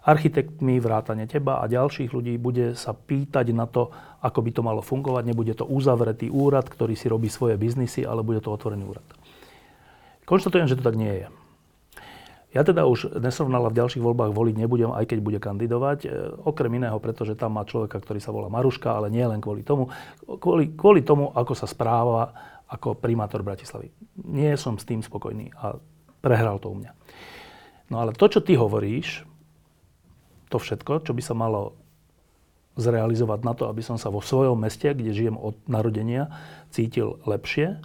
[0.00, 3.92] architektmi, vrátane teba a ďalších ľudí, bude sa pýtať na to,
[4.24, 5.22] ako by to malo fungovať.
[5.28, 9.04] Nebude to uzavretý úrad, ktorý si robí svoje biznisy, ale bude to otvorený úrad.
[10.24, 11.28] Konštatujem, že to tak nie je.
[12.50, 16.10] Ja teda už nesrovnala v ďalších voľbách voliť nebudem, aj keď bude kandidovať.
[16.42, 19.86] Okrem iného, pretože tam má človeka, ktorý sa volá Maruška, ale nie len kvôli tomu.
[20.26, 22.34] Kvôli, kvôli tomu, ako sa správa
[22.70, 23.90] ako primátor Bratislavy.
[24.30, 25.74] Nie som s tým spokojný a
[26.22, 26.92] prehral to u mňa.
[27.90, 29.26] No ale to, čo ty hovoríš,
[30.46, 31.74] to všetko, čo by sa malo
[32.78, 36.30] zrealizovať na to, aby som sa vo svojom meste, kde žijem od narodenia,
[36.70, 37.82] cítil lepšie,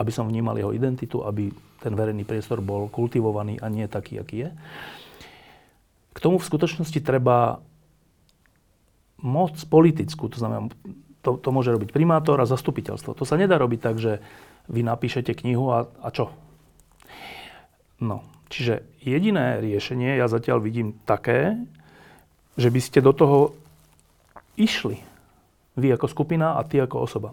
[0.00, 4.48] aby som vnímal jeho identitu, aby ten verejný priestor bol kultivovaný a nie taký, aký
[4.48, 4.50] je.
[6.16, 7.62] K tomu v skutočnosti treba
[9.22, 10.72] moc politickú, to znamená,
[11.22, 13.14] to, to môže robiť primátor a zastupiteľstvo.
[13.18, 14.22] To sa nedá robiť tak, že
[14.70, 16.30] vy napíšete knihu a, a čo?
[17.98, 21.58] No, čiže jediné riešenie ja zatiaľ vidím také,
[22.54, 23.38] že by ste do toho
[24.58, 25.02] išli.
[25.78, 27.30] Vy ako skupina a ty ako osoba.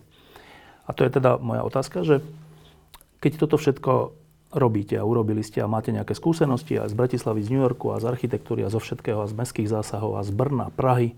[0.86, 2.22] A to je teda moja otázka, že
[3.22, 4.14] keď toto všetko
[4.54, 8.00] robíte a urobili ste a máte nejaké skúsenosti aj z Bratislavy, z New Yorku a
[8.00, 11.18] z architektúry a zo všetkého a z mestských zásahov a z Brna, Prahy,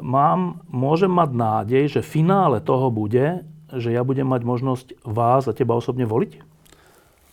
[0.00, 5.56] mám, môžem mať nádej, že finále toho bude, že ja budem mať možnosť vás a
[5.56, 6.32] teba osobne voliť?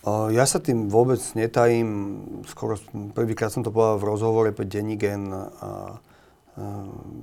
[0.01, 1.89] O, Ja sa tým vôbec netajím.
[2.49, 2.75] Skoro
[3.13, 5.45] prvýkrát som to povedal v rozhovore pre Denigen a, a,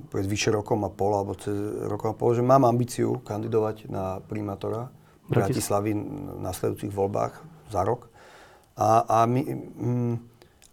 [0.09, 1.53] pred vyše rokom a pol, alebo cez
[1.85, 4.89] rokom a pol, že mám ambíciu kandidovať na primátora
[5.29, 7.33] Bratis- Bratislavy v nasledujúcich voľbách
[7.69, 8.09] za rok.
[8.79, 10.15] A, a, my, mm,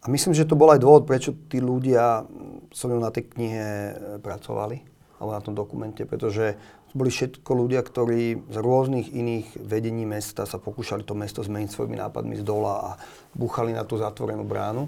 [0.07, 2.23] a myslím, že to bol aj dôvod, prečo tí ľudia
[2.71, 4.79] so mnou na tej knihe e, pracovali,
[5.19, 6.55] alebo na tom dokumente, pretože
[6.87, 11.75] to boli všetko ľudia, ktorí z rôznych iných vedení mesta sa pokúšali to mesto zmeniť
[11.75, 12.91] svojimi nápadmi z dola a
[13.35, 14.87] búchali na tú zatvorenú bránu.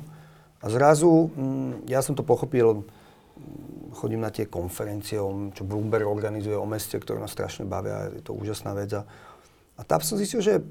[0.62, 2.86] A zrazu, mm, ja som to pochopil,
[3.98, 5.18] chodím na tie konferencie,
[5.50, 8.94] čo Bloomberg organizuje o meste, ktoré nás strašne bavia, je to úžasná vec.
[8.94, 10.62] A tam som zistil, že,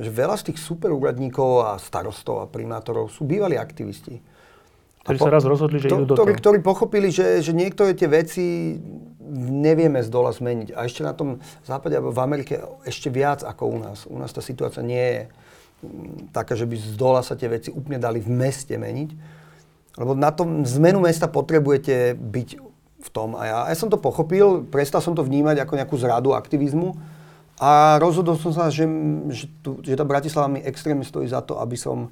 [0.00, 4.24] že veľa z tých superúradníkov a starostov a primátorov sú bývalí aktivisti.
[5.04, 6.40] Ktorí po- sa raz rozhodli, že to, idú do ktorí, toho.
[6.40, 8.76] ktorí pochopili, že, že niektoré tie veci
[9.40, 10.76] nevieme z dola zmeniť.
[10.76, 13.98] A ešte na tom západe, alebo v Amerike, ešte viac ako u nás.
[14.08, 15.20] U nás tá situácia nie je
[15.84, 19.10] mm, taká, že by z dola sa tie veci úplne dali v meste meniť.
[20.00, 22.48] Lebo na tom zmenu mesta potrebujete byť
[23.00, 23.36] v tom.
[23.36, 27.19] A ja, ja som to pochopil, prestal som to vnímať ako nejakú zradu aktivizmu
[27.60, 28.88] a rozhodol som sa, že,
[29.28, 32.08] že, tu, že tá Bratislava mi extrémne stojí za to, aby som,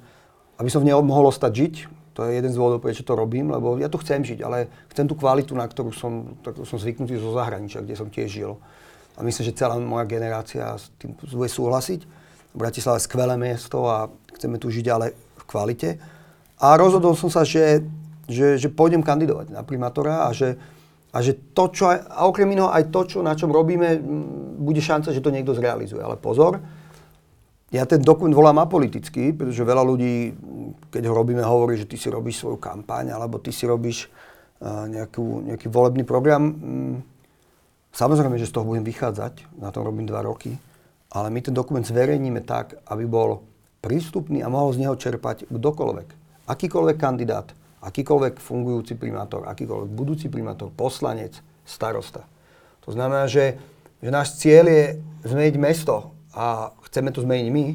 [0.61, 1.75] aby som v nej mohol ostať žiť.
[2.13, 5.09] To je jeden z dôvodov, prečo to robím, lebo ja tu chcem žiť, ale chcem
[5.09, 8.61] tú kvalitu, na ktorú som, ktorú som zvyknutý zo zahraničia, kde som tiež žil.
[9.17, 12.05] A myslím, že celá moja generácia s tým bude súhlasiť.
[12.53, 14.05] Bratislava je skvelé mesto a
[14.37, 15.89] chceme tu žiť ale v kvalite.
[16.61, 17.81] A rozhodol som sa, že,
[18.29, 20.61] že, že pôjdem kandidovať na primátora a že,
[21.09, 23.97] a že to, čo, aj- a okrem iného aj to, čo, na čom robíme,
[24.61, 26.01] bude šanca, že to niekto zrealizuje.
[26.01, 26.61] Ale pozor,
[27.69, 30.33] ja ten dokument volám apolitický, pretože veľa ľudí,
[30.89, 34.89] keď ho robíme, hovorí, že ty si robíš svoju kampaň, alebo ty si robíš uh,
[34.89, 36.49] nejakú, nejaký volebný program.
[37.93, 40.57] Samozrejme, že z toho budem vychádzať, na tom robím dva roky,
[41.09, 43.45] ale my ten dokument zverejníme tak, aby bol
[43.81, 46.07] prístupný a mohol z neho čerpať kdokoľvek.
[46.49, 52.27] Akýkoľvek kandidát, akýkoľvek fungujúci primátor, akýkoľvek budúci primátor, poslanec, starosta.
[52.83, 53.55] To znamená, že,
[54.03, 54.83] že náš cieľ je
[55.23, 57.65] zmeniť mesto a chceme to zmeniť my,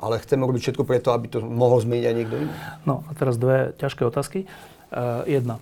[0.00, 2.52] ale chceme robiť všetko preto, aby to mohol zmeniť aj niekto iný.
[2.84, 4.44] No a teraz dve ťažké otázky.
[4.92, 5.58] Uh, jedna.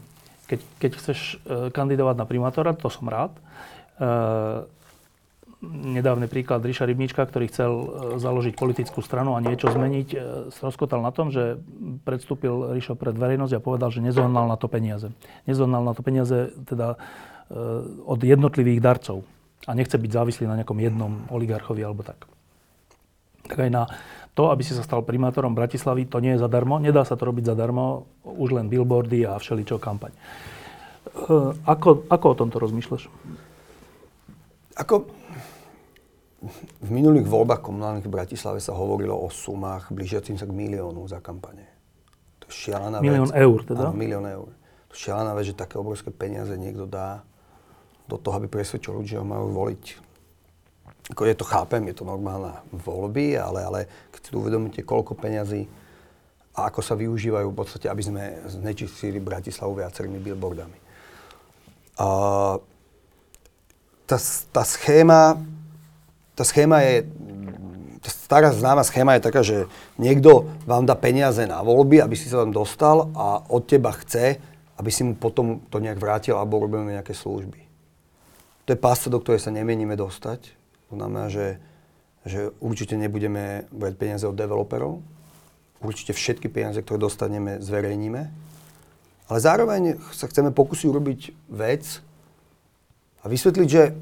[0.51, 3.33] Keď, keď chceš uh, kandidovať na primátora, to som rád.
[3.97, 4.67] Uh,
[5.73, 7.87] nedávny príklad Ríša Rybníčka, ktorý chcel uh,
[8.21, 10.21] založiť politickú stranu a niečo zmeniť, uh,
[10.53, 11.61] stroskotal na tom, že
[12.05, 15.11] predstúpil Ríšo pred verejnosť a povedal, že nezohnal na to peniaze.
[15.49, 19.25] Nezohnal na to peniaze teda uh, od jednotlivých darcov
[19.65, 22.29] a nechce byť závislý na nejakom jednom oligarchovi alebo tak.
[23.45, 23.85] Tak aj na
[24.35, 26.83] to, aby si sa stal primátorom Bratislavy, to nie je zadarmo.
[26.83, 30.11] Nedá sa to robiť zadarmo, už len billboardy a všeličo kampaň.
[30.11, 33.07] E, Ako, ako o tomto rozmýšľaš?
[34.75, 35.07] Ako,
[36.81, 41.19] v minulých voľbách komunálnych v Bratislave sa hovorilo o sumách blížiacim sa k miliónu za
[41.21, 41.67] kampane.
[42.45, 43.41] To je šialená Milión vec.
[43.41, 43.85] eur teda?
[43.89, 44.49] Áno, milión eur.
[44.89, 47.25] To je šialená vec, že také obrovské peniaze niekto dá
[48.05, 49.85] do toho, aby presvedčil ľudí, že ho majú voliť.
[51.17, 53.81] Ako je to, chápem, je to normálna voľby, ale, ale
[54.13, 55.69] keď si uvedomíte, koľko peňazí
[56.55, 60.79] a ako sa využívajú v podstate, aby sme znečistili Bratislavu viacerými billboardami.
[61.99, 62.07] A
[64.07, 64.17] tá,
[64.53, 65.41] tá schéma,
[66.35, 67.07] tá schéma je,
[68.05, 72.43] stará známa schéma je taká, že niekto vám dá peniaze na voľby, aby si sa
[72.43, 74.43] tam dostal a od teba chce,
[74.75, 77.63] aby si mu potom to nejak vrátil alebo robíme nejaké služby.
[78.67, 80.51] To je pásca, do ktorej sa nemienime dostať.
[80.91, 81.61] To znamená, že,
[82.27, 85.05] že určite nebudeme brať peniaze od developerov,
[85.85, 88.23] určite všetky peniaze, ktoré dostaneme, zverejníme.
[89.25, 92.01] Ale zároveň sa chceme pokúsiť urobiť vec
[93.25, 93.97] a vysvetliť, že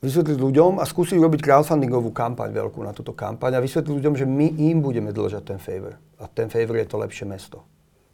[0.00, 4.24] vysvetliť ľuďom a skúsiť urobiť crowdfundingovú kampaň veľkú na túto kampaň a vysvetliť ľuďom, že
[4.24, 6.00] my im budeme dlžať ten favor.
[6.16, 7.60] A ten favor je to lepšie mesto.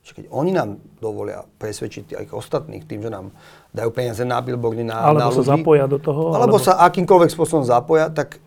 [0.03, 3.35] Čiže keď oni nám dovolia presvedčiť aj ostatných tým, že nám
[3.75, 6.31] dajú peniaze na billboardy, na, alebo na ľudí, sa zapoja do toho.
[6.31, 8.39] alebo, alebo sa akýmkoľvek spôsobom zapoja, tak,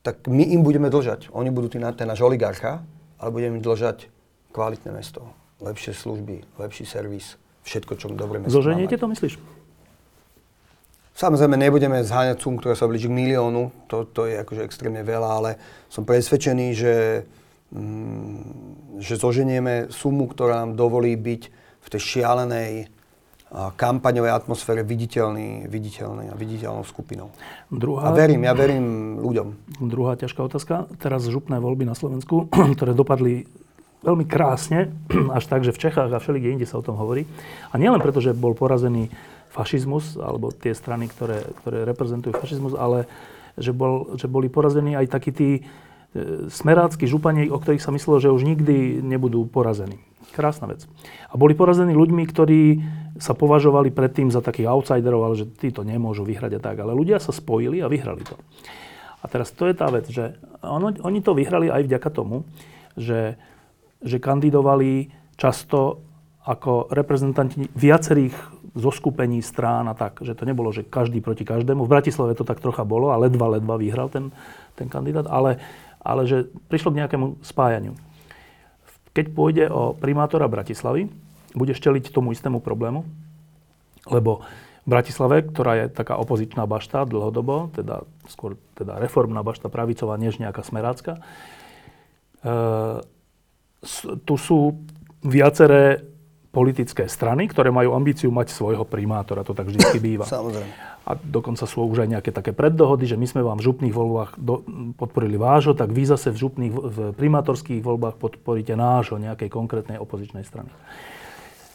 [0.00, 1.28] tak my im budeme dlžať.
[1.36, 2.80] Oni budú tí, ten náš oligarcha,
[3.20, 4.08] ale budeme im dlžať
[4.56, 5.28] kvalitné mesto,
[5.60, 7.36] lepšie služby, lepší servis,
[7.68, 9.36] všetko, čo dobre mesto Zoženiete to, myslíš?
[11.16, 15.28] Samozrejme, nebudeme zháňať sum, ktorá sa blíži k miliónu, to, to je akože extrémne veľa,
[15.32, 15.50] ale
[15.88, 16.92] som presvedčený, že
[17.74, 21.42] Mm, že zoženieme sumu, ktorá nám dovolí byť
[21.82, 22.72] v tej šialenej
[23.56, 27.34] kampaňovej atmosfére viditeľný, viditeľný a viditeľnou skupinou.
[27.70, 29.48] Druhá, a verím, ja verím ľuďom.
[29.82, 30.86] Druhá ťažká otázka.
[30.98, 32.46] Teraz župné voľby na Slovensku,
[32.78, 33.50] ktoré dopadli
[34.06, 34.94] veľmi krásne,
[35.36, 37.26] až tak, že v Čechách a všelikde inde sa o tom hovorí.
[37.70, 39.10] A nielen preto, že bol porazený
[39.56, 43.08] fašizmus, alebo tie strany, ktoré, ktoré reprezentujú fašizmus, ale
[43.56, 45.50] že, bol, že boli porazení aj takí tí
[46.16, 50.00] E, smerácky župani, o ktorých sa myslelo, že už nikdy nebudú porazení.
[50.32, 50.88] Krásna vec.
[51.28, 52.62] A boli porazení ľuďmi, ktorí
[53.20, 56.76] sa považovali predtým za takých outsiderov, ale že títo nemôžu vyhrať a tak.
[56.80, 58.36] Ale ľudia sa spojili a vyhrali to.
[59.20, 62.48] A teraz to je tá vec, že ono, oni to vyhrali aj vďaka tomu,
[62.96, 63.36] že,
[64.00, 66.00] že kandidovali často
[66.46, 70.20] ako reprezentanti viacerých zoskupení strán a tak.
[70.20, 71.88] Že to nebolo, že každý proti každému.
[71.88, 74.30] V Bratislave to tak trocha bolo a ledva, ledva vyhral ten,
[74.76, 75.24] ten kandidát.
[75.26, 75.58] Ale
[76.06, 77.98] ale že prišlo k nejakému spájaniu.
[79.10, 81.10] Keď pôjde o primátora Bratislavy,
[81.58, 83.02] budeš čeliť tomu istému problému,
[84.06, 84.46] lebo
[84.86, 90.38] v Bratislave, ktorá je taká opozičná bašta dlhodobo, teda skôr teda reformná bašta pravicová, než
[90.38, 91.20] nejaká smerácka, e,
[94.22, 94.78] tu sú
[95.26, 96.06] viaceré
[96.56, 99.44] politické strany, ktoré majú ambíciu mať svojho primátora.
[99.44, 100.24] To tak vždy býva.
[100.32, 100.96] Samozrejme.
[101.04, 104.40] A dokonca sú už aj nejaké také preddohody, že my sme vám v župných voľbách
[104.40, 104.64] do,
[104.96, 110.42] podporili vášho, tak vy zase v župných, v primátorských voľbách podporíte nášho, nejakej konkrétnej opozičnej
[110.42, 110.72] strany.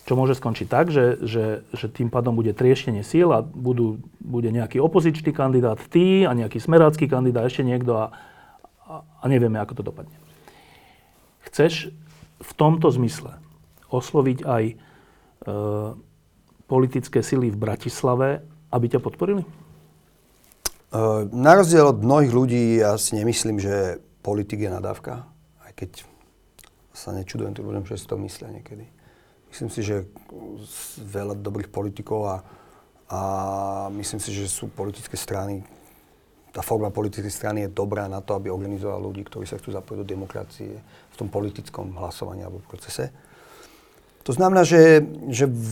[0.04, 4.52] Čo môže skončiť tak, že, že, že tým pádom bude trieštenie síl a budú, bude
[4.52, 8.06] nejaký opozičný kandidát, ty a nejaký smerácky kandidát, ešte niekto a,
[8.84, 10.18] a, a nevieme, ako to dopadne.
[11.48, 11.96] Chceš
[12.42, 13.40] v tomto zmysle
[13.92, 14.76] osloviť aj e,
[16.66, 19.44] politické sily v Bratislave, aby ťa podporili?
[19.44, 19.50] E,
[21.30, 25.28] na rozdiel od mnohých ľudí, ja si nemyslím, že politik je nadávka,
[25.68, 25.92] aj keď
[26.96, 28.88] sa nečudujem tým ľuďom, že si to myslia niekedy.
[29.52, 30.08] Myslím si, že
[31.12, 32.38] veľa dobrých politikov a,
[33.12, 33.22] a
[33.92, 35.60] myslím si, že sú politické strany,
[36.52, 40.00] tá forma politickej strany je dobrá na to, aby organizovala ľudí, ktorí sa chcú zapojiť
[40.04, 43.08] do demokracie v tom politickom hlasovaní alebo procese.
[44.26, 45.66] To znamená, že, že v,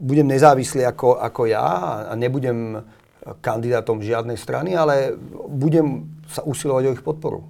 [0.00, 1.66] budem nezávislý ako, ako ja
[2.10, 2.82] a nebudem
[3.42, 5.18] kandidátom žiadnej strany, ale
[5.50, 7.42] budem sa usilovať o ich podporu.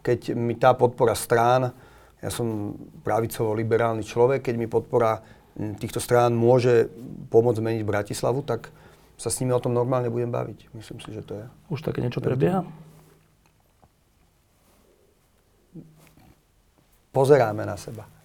[0.00, 1.72] Keď mi tá podpora strán,
[2.18, 2.74] ja som
[3.04, 5.20] pravicovo-liberálny človek, keď mi podpora
[5.76, 6.88] týchto strán môže
[7.28, 8.72] pomôcť zmeniť Bratislavu, tak
[9.18, 10.70] sa s nimi o tom normálne budem baviť.
[10.72, 11.44] Myslím si, že to je.
[11.74, 12.62] Už také niečo prebieha?
[17.10, 18.17] Pozeráme na seba.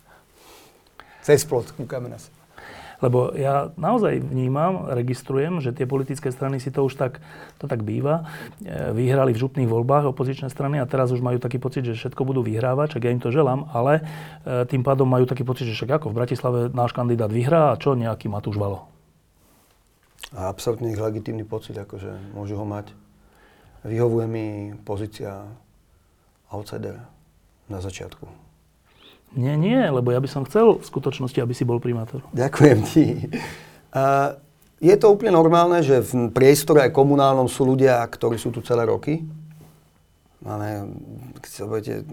[1.24, 2.44] Cez plot kúkame na seba.
[3.04, 7.20] Lebo ja naozaj vnímam, registrujem, že tie politické strany si to už tak,
[7.60, 8.32] to tak býva,
[8.64, 12.24] e, vyhrali v župných voľbách opozičné strany a teraz už majú taký pocit, že všetko
[12.24, 14.08] budú vyhrávať, čak ja im to želám, ale
[14.48, 17.80] e, tým pádom majú taký pocit, že však ako v Bratislave náš kandidát vyhrá a
[17.80, 18.88] čo nejaký Matúš Valo.
[20.32, 22.96] A absolútne ich legitímny pocit, akože môžu ho mať.
[23.84, 24.46] Vyhovuje mi
[24.80, 25.44] pozícia
[26.48, 27.04] outsidera
[27.68, 28.43] na začiatku.
[29.34, 32.22] Nie, nie, lebo ja by som chcel v skutočnosti, aby si bol primátor.
[32.38, 33.06] Ďakujem ti.
[33.90, 34.38] Uh,
[34.78, 38.86] je to úplne normálne, že v priestore aj komunálnom sú ľudia, ktorí sú tu celé
[38.86, 39.26] roky.
[40.44, 40.92] Máme,
[41.40, 42.04] keď sa budete,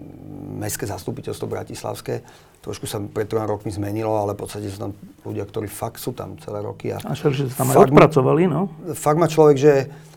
[0.55, 2.23] mestské zastupiteľstvo bratislavské,
[2.63, 4.95] trošku sa pred troma rokmi zmenilo, ale v podstate sú tam
[5.27, 6.95] ľudia, ktorí fakt sú tam celé roky.
[6.95, 8.71] A, a však, že sa tam aj odpracovali, no?
[8.95, 9.73] Fakt má človek, že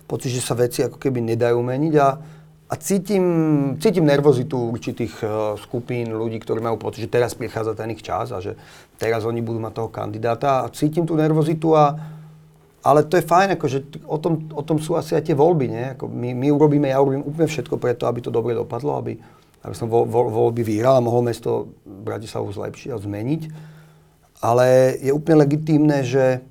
[0.07, 2.09] pocit, že sa veci ako keby nedajú meniť a,
[2.65, 3.25] a cítim,
[3.77, 8.33] cítim nervozitu určitých uh, skupín ľudí, ktorí majú pocit, že teraz prichádza ten ich čas
[8.33, 8.57] a že
[8.97, 11.93] teraz oni budú mať toho kandidáta a cítim tú nervozitu a
[12.85, 15.85] ale to je fajn, akože o tom, o tom sú asi aj tie voľby, nie?
[15.97, 19.17] Ako my, my urobíme, ja urobím úplne všetko preto, aby to dobre dopadlo, aby,
[19.65, 23.43] aby som vo, vo, voľby vyhral a mohol mesto Bratislavu zlepšiť a zmeniť.
[24.45, 26.45] Ale je úplne legitímne, že,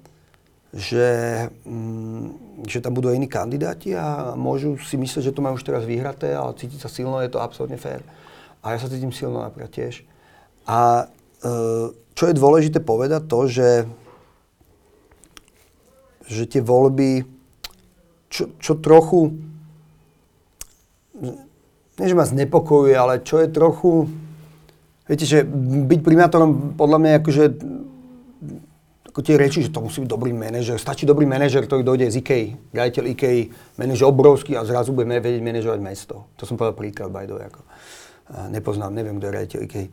[0.73, 1.09] že,
[1.69, 5.65] mm, že tam budú aj iní kandidáti a môžu si myslieť, že to majú už
[5.65, 8.01] teraz vyhraté, ale cítiť sa silno je to absolútne fér.
[8.65, 10.01] A ja sa cítim silno napríklad tiež.
[10.65, 11.53] A e,
[12.17, 13.69] čo je dôležité povedať to, že
[16.27, 17.27] že tie voľby,
[18.31, 19.35] čo, čo trochu,
[21.99, 24.09] nie že ma znepokojuje, ale čo je trochu,
[25.05, 25.45] viete, že
[25.85, 27.43] byť primátorom podľa mňa akože
[29.13, 30.81] ako tie reči, že to musí byť dobrý manažer.
[30.81, 33.45] Stačí dobrý manažer, ktorý dojde z IKEA, riaditeľ IKEA,
[33.77, 36.33] manažer obrovský a zrazu bude vedieť manažovať mesto.
[36.41, 37.61] To som povedal príklad, by the way, ako.
[38.49, 39.85] Nepoznám, neviem, kto je riaditeľ IKEA.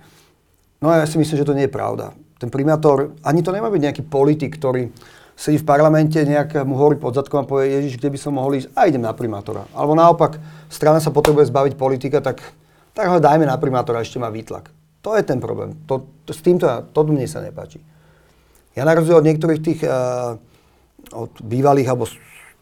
[0.80, 2.16] No a ja si myslím, že to nie je pravda.
[2.40, 4.88] Ten primátor, ani to nemá byť nejaký politik, ktorý
[5.36, 8.56] sedí v parlamente, nejak mu hovorí pod zadkom a povie, Ježiš, kde by som mohol
[8.56, 9.68] ísť a idem na primátora.
[9.76, 10.40] Alebo naopak,
[10.72, 12.40] strana sa potrebuje zbaviť politika, tak,
[12.96, 14.72] tak ho dajme na primátora, ešte má výtlak.
[15.04, 15.76] To je ten problém.
[15.84, 17.84] To, to, s týmto, to mne sa nepáči.
[18.78, 20.38] Ja na rozdiel od niektorých tých, uh,
[21.14, 22.06] od bývalých alebo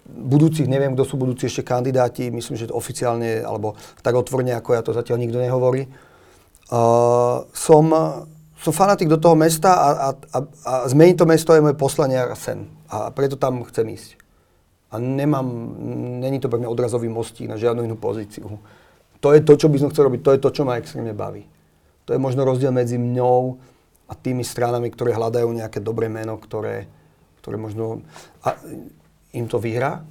[0.09, 4.81] budúcich, neviem, kto sú budúci ešte kandidáti, myslím, že oficiálne, alebo tak otvorene, ako ja
[4.81, 5.85] to zatiaľ nikto nehovorí,
[6.73, 7.85] uh, som
[8.59, 12.19] som fanatik do toho mesta a, a, a, a zmeniť to mesto je moje poslanie
[12.19, 12.67] a sen.
[12.91, 14.19] A preto tam chcem ísť.
[14.91, 15.47] A nemám,
[16.19, 18.59] není to pre mňa odrazový mostík na žiadnu inú pozíciu.
[19.21, 21.47] To je to, čo by som chcel robiť, to je to, čo ma extrémne baví.
[22.11, 23.61] To je možno rozdiel medzi mňou
[24.09, 26.89] a tými stranami, ktoré hľadajú nejaké dobré meno, ktoré,
[27.45, 28.01] ktoré možno
[28.41, 28.57] a,
[29.37, 30.03] im to vyhrá.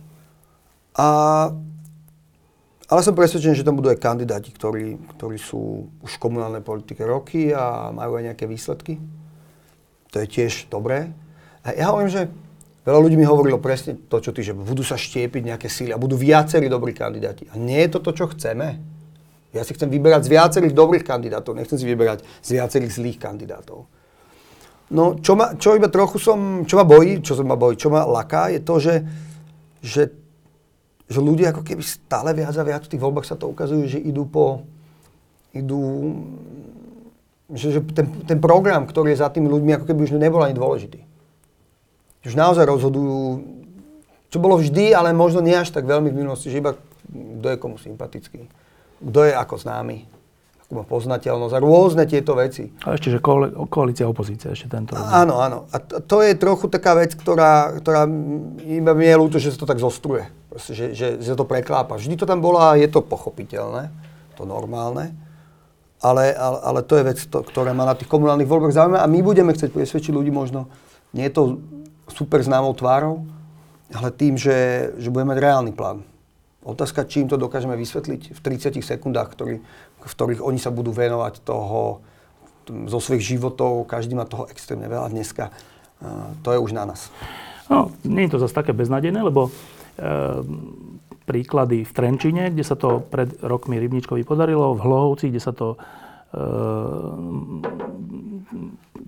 [0.93, 1.07] A
[2.87, 7.03] ale som presvedčený, že tam budú aj kandidáti, ktorí, ktorí sú už v komunálnej politike
[7.03, 8.95] roky a majú aj nejaké výsledky.
[10.15, 11.11] To je tiež dobré.
[11.67, 12.31] A ja hovorím, že
[12.87, 15.99] veľa ľudí mi hovorilo presne to, čo ty, že budú sa štiepiť nejaké síly a
[15.99, 17.51] budú viacerí dobrí kandidáti.
[17.51, 18.79] A nie je to to, čo chceme.
[19.55, 23.87] Ja si chcem vyberať z viacerých dobrých kandidátov, nechcem si vyberať z viacerých zlých kandidátov.
[24.87, 28.07] No, čo, ma, čo iba trochu som, čo ma bojí, čo ma bojí, čo ma
[28.07, 28.95] laká, je to, že,
[29.83, 30.01] že
[31.07, 33.99] že ľudia ako keby stále viac a viac v tých voľbách sa to ukazujú, že
[33.99, 34.67] idú po,
[35.55, 36.11] idú,
[37.47, 40.51] že, že ten, ten program, ktorý je za tými ľuďmi, ako keby už nebol ani
[40.51, 40.99] dôležitý.
[42.27, 43.39] Už naozaj rozhodujú,
[44.27, 46.75] čo bolo vždy, ale možno nie až tak veľmi v minulosti, že iba
[47.07, 48.51] kto je komu sympatický,
[49.01, 49.97] kto je ako známy,
[50.65, 52.69] ako má poznateľnosť a rôzne tieto veci.
[52.83, 53.19] A ešte, že
[53.69, 55.13] koalícia opozícia ešte tento rozdiel.
[55.13, 55.57] Áno, áno.
[55.71, 58.09] A to, to je trochu taká vec, ktorá, ktorá
[58.65, 60.27] iba mi je ľúto, že sa to tak zostruje
[60.57, 61.95] že, že, že to preklápa.
[61.95, 63.93] Vždy to tam bolo a je to pochopiteľné,
[64.35, 65.13] to normálne.
[65.97, 69.09] Ale, ale, ale to je vec, to, ktorá ma na tých komunálnych voľbách zaujíma a
[69.09, 70.69] my budeme chcieť presvedčiť ľudí možno,
[71.09, 71.43] nie je to
[72.13, 73.25] super známou tvárou,
[73.89, 76.05] ale tým, že, že budeme mať reálny plán.
[76.67, 79.55] Otázka, čím to dokážeme vysvetliť v 30 sekundách, ktorý,
[80.03, 82.03] v ktorých oni sa budú venovať toho
[82.67, 85.55] zo svojich životov, každý má toho extrémne veľa dneska.
[86.03, 87.07] Uh, to je už na nás.
[87.71, 89.47] No, nie je to zase také beznadejné, lebo
[89.97, 95.51] Ehm, príklady v Trenčine, kde sa to pred rokmi Rybničkovi podarilo, v Hlohovci, kde sa
[95.51, 96.39] to e,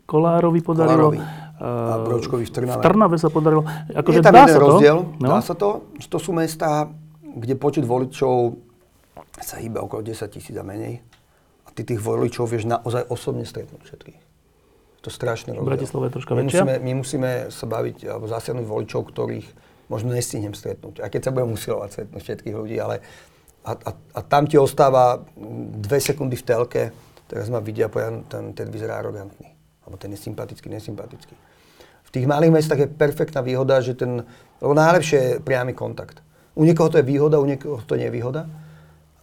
[0.04, 1.16] Kolárovi podarilo.
[1.16, 1.20] Kolárovi.
[1.64, 2.76] A Bročkovi v Trnave.
[2.76, 3.64] V Trnave sa podarilo.
[3.96, 4.98] Akože je tam jeden rozdiel.
[5.00, 5.24] To?
[5.24, 5.28] No?
[5.32, 6.92] Dá sa to, to sú mesta,
[7.36, 8.58] kde počet voličov
[9.40, 11.04] sa hýba okolo 10 tisíc a menej.
[11.68, 14.20] A ty tých voličov vieš naozaj osobne stretnúť všetkých.
[15.00, 15.70] To je strašný rozdiel.
[15.70, 19.48] Bratislava je troška my Musíme, my musíme sa baviť, alebo zasiahnuť voličov, ktorých
[19.88, 21.00] možno nestihnem stretnúť.
[21.00, 23.00] A keď sa budem usilovať stretnúť všetkých ľudí, ale
[23.64, 25.24] a, a, a tam ti ostáva
[25.80, 26.84] dve sekundy v telke,
[27.32, 29.48] teraz ma vidia a povedia, ten, ten vyzerá arogantný.
[29.88, 31.36] Alebo ten je sympatický, nesympatický.
[32.04, 34.26] V tých malých mestách je perfektná výhoda, že ten,
[34.60, 36.26] lebo najlepšie je priamy kontakt.
[36.58, 38.50] U niekoho to je výhoda, u niekoho to nie je výhoda.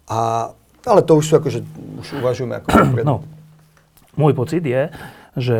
[0.06, 0.50] A,
[0.86, 1.60] ale to už sú akože,
[2.02, 2.68] už uvažujeme ako
[3.08, 3.26] No,
[4.14, 4.90] môj pocit je,
[5.36, 5.56] že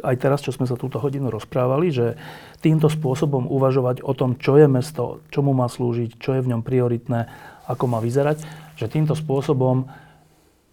[0.00, 2.16] aj teraz, čo sme sa túto hodinu rozprávali, že
[2.64, 6.62] týmto spôsobom uvažovať o tom, čo je mesto, čomu má slúžiť, čo je v ňom
[6.64, 7.28] prioritné,
[7.68, 8.42] ako má vyzerať,
[8.80, 9.86] že týmto spôsobom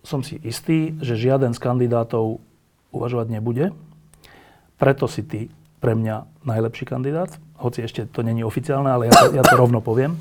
[0.08, 2.39] som si istý, že žiaden z kandidátov
[2.95, 3.76] uvažovať nebude.
[4.80, 9.26] Preto si ty pre mňa najlepší kandidát, hoci ešte to není oficiálne, ale ja to,
[9.38, 10.18] ja to rovno poviem.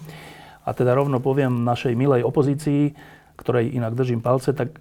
[0.67, 2.93] A teda rovno poviem našej milej opozícii,
[3.39, 4.77] ktorej inak držím palce, tak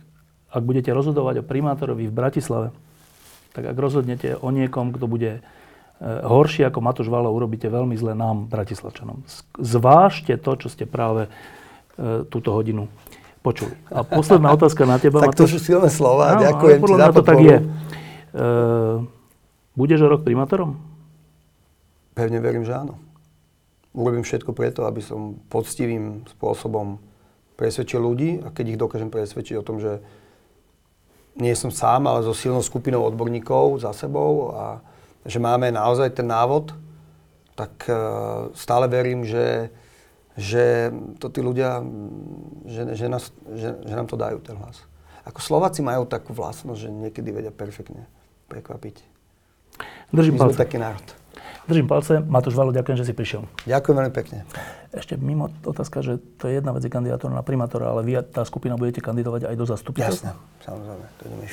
[0.50, 2.68] ak budete rozhodovať o primátorovi v Bratislave,
[3.52, 5.44] tak ak rozhodnete o niekom, kto bude
[5.96, 9.24] E, horšie ako Matúš Valo urobíte veľmi zle nám, Bratislavčanom.
[9.56, 11.32] Zvážte to, čo ste práve
[11.96, 12.92] e, túto hodinu
[13.40, 13.72] počuli.
[13.96, 15.24] A posledná otázka na teba.
[15.26, 17.58] tak to sú silné slova, ďakujem ti za to tak je.
[17.58, 17.66] E,
[19.76, 20.80] budeš o rok primátorom?
[22.16, 22.96] Pevne verím, že áno.
[23.96, 27.00] Urobím všetko preto, aby som poctivým spôsobom
[27.56, 30.04] presvedčil ľudí a keď ich dokážem presvedčiť o tom, že
[31.36, 34.80] nie som sám, ale so silnou skupinou odborníkov za sebou a
[35.28, 36.72] že máme naozaj ten návod,
[37.56, 37.96] tak e,
[38.56, 39.72] stále verím, že,
[40.36, 41.84] že to tí ľudia,
[42.68, 44.84] že, že, nás, že, že nám to dajú ten hlas.
[45.26, 48.06] Ako Slováci majú takú vlastnosť, že niekedy vedia perfektne
[48.52, 49.15] prekvapiť.
[50.14, 50.54] Držím My palce.
[50.54, 51.08] sme taký národ.
[51.66, 52.14] Držím palce.
[52.22, 53.50] Matúš Valo, ďakujem, že si prišiel.
[53.66, 54.46] Ďakujem veľmi pekne.
[54.94, 58.46] Ešte mimo otázka, že to je jedna vec je kandidátor na primátora, ale vy tá
[58.46, 60.30] skupina budete kandidovať aj do zastupiteľstva?
[60.30, 61.06] Jasné, samozrejme.
[61.10, 61.48] To ideme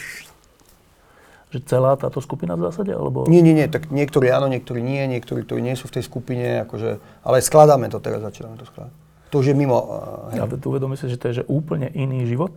[1.53, 2.97] že celá táto skupina v zásade?
[2.97, 3.29] Alebo...
[3.29, 6.65] Nie, nie, nie, tak niektorí áno, niektorí nie, niektorí, ktorí nie sú v tej skupine,
[6.65, 6.97] akože,
[7.29, 8.97] ale skladáme to teraz, začíname to skladať.
[9.29, 9.77] To už je mimo.
[10.33, 12.57] Uh, tu uvedomí si, že to je že úplne iný život?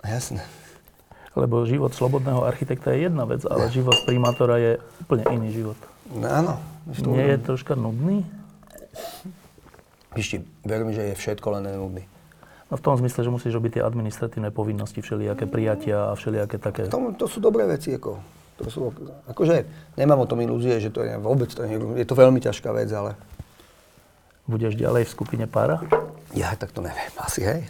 [0.00, 0.40] Jasné.
[1.38, 4.72] Lebo život slobodného architekta je jedna vec, ale život primátora je
[5.06, 5.78] úplne iný život.
[6.10, 6.54] No, áno.
[7.14, 8.26] Nie je troška nudný?
[10.18, 12.02] Ešte, verím, že je všetko len nudný.
[12.68, 16.90] No v tom zmysle, že musíš robiť tie administratívne povinnosti, všelijaké prijatia a všelijaké také...
[16.90, 18.18] To, to sú dobré veci, ako,
[18.60, 18.92] to sú,
[19.30, 19.64] akože
[19.96, 22.90] nemám o tom ilúzie, že to je vôbec, to je, je to veľmi ťažká vec,
[22.92, 23.16] ale...
[24.48, 25.80] Budeš ďalej v skupine pára?
[26.32, 27.68] Ja tak to neviem, asi hej.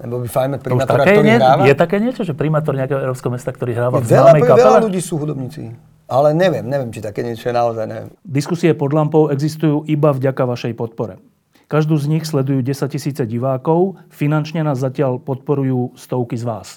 [0.00, 1.62] Nebo by fajn mať primátora, ktorý nie, hráva.
[1.68, 4.58] Je také niečo, že primátor nejakého európskeho mesta, ktorý hráva v veľa, kapele?
[4.58, 5.74] Veľa ľudí sú hudobníci.
[6.10, 8.08] Ale neviem, neviem, či také niečo je naozaj, neviem.
[8.26, 11.22] Diskusie pod lampou existujú iba vďaka vašej podpore.
[11.70, 16.68] Každú z nich sledujú 10 tisíce divákov, finančne nás zatiaľ podporujú stovky z vás.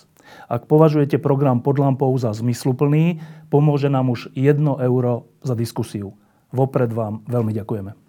[0.47, 3.20] Ak považujete program pod lampou za zmysluplný,
[3.51, 6.16] pomôže nám už 1 euro za diskusiu.
[6.53, 8.04] Vopred vám veľmi ďakujeme.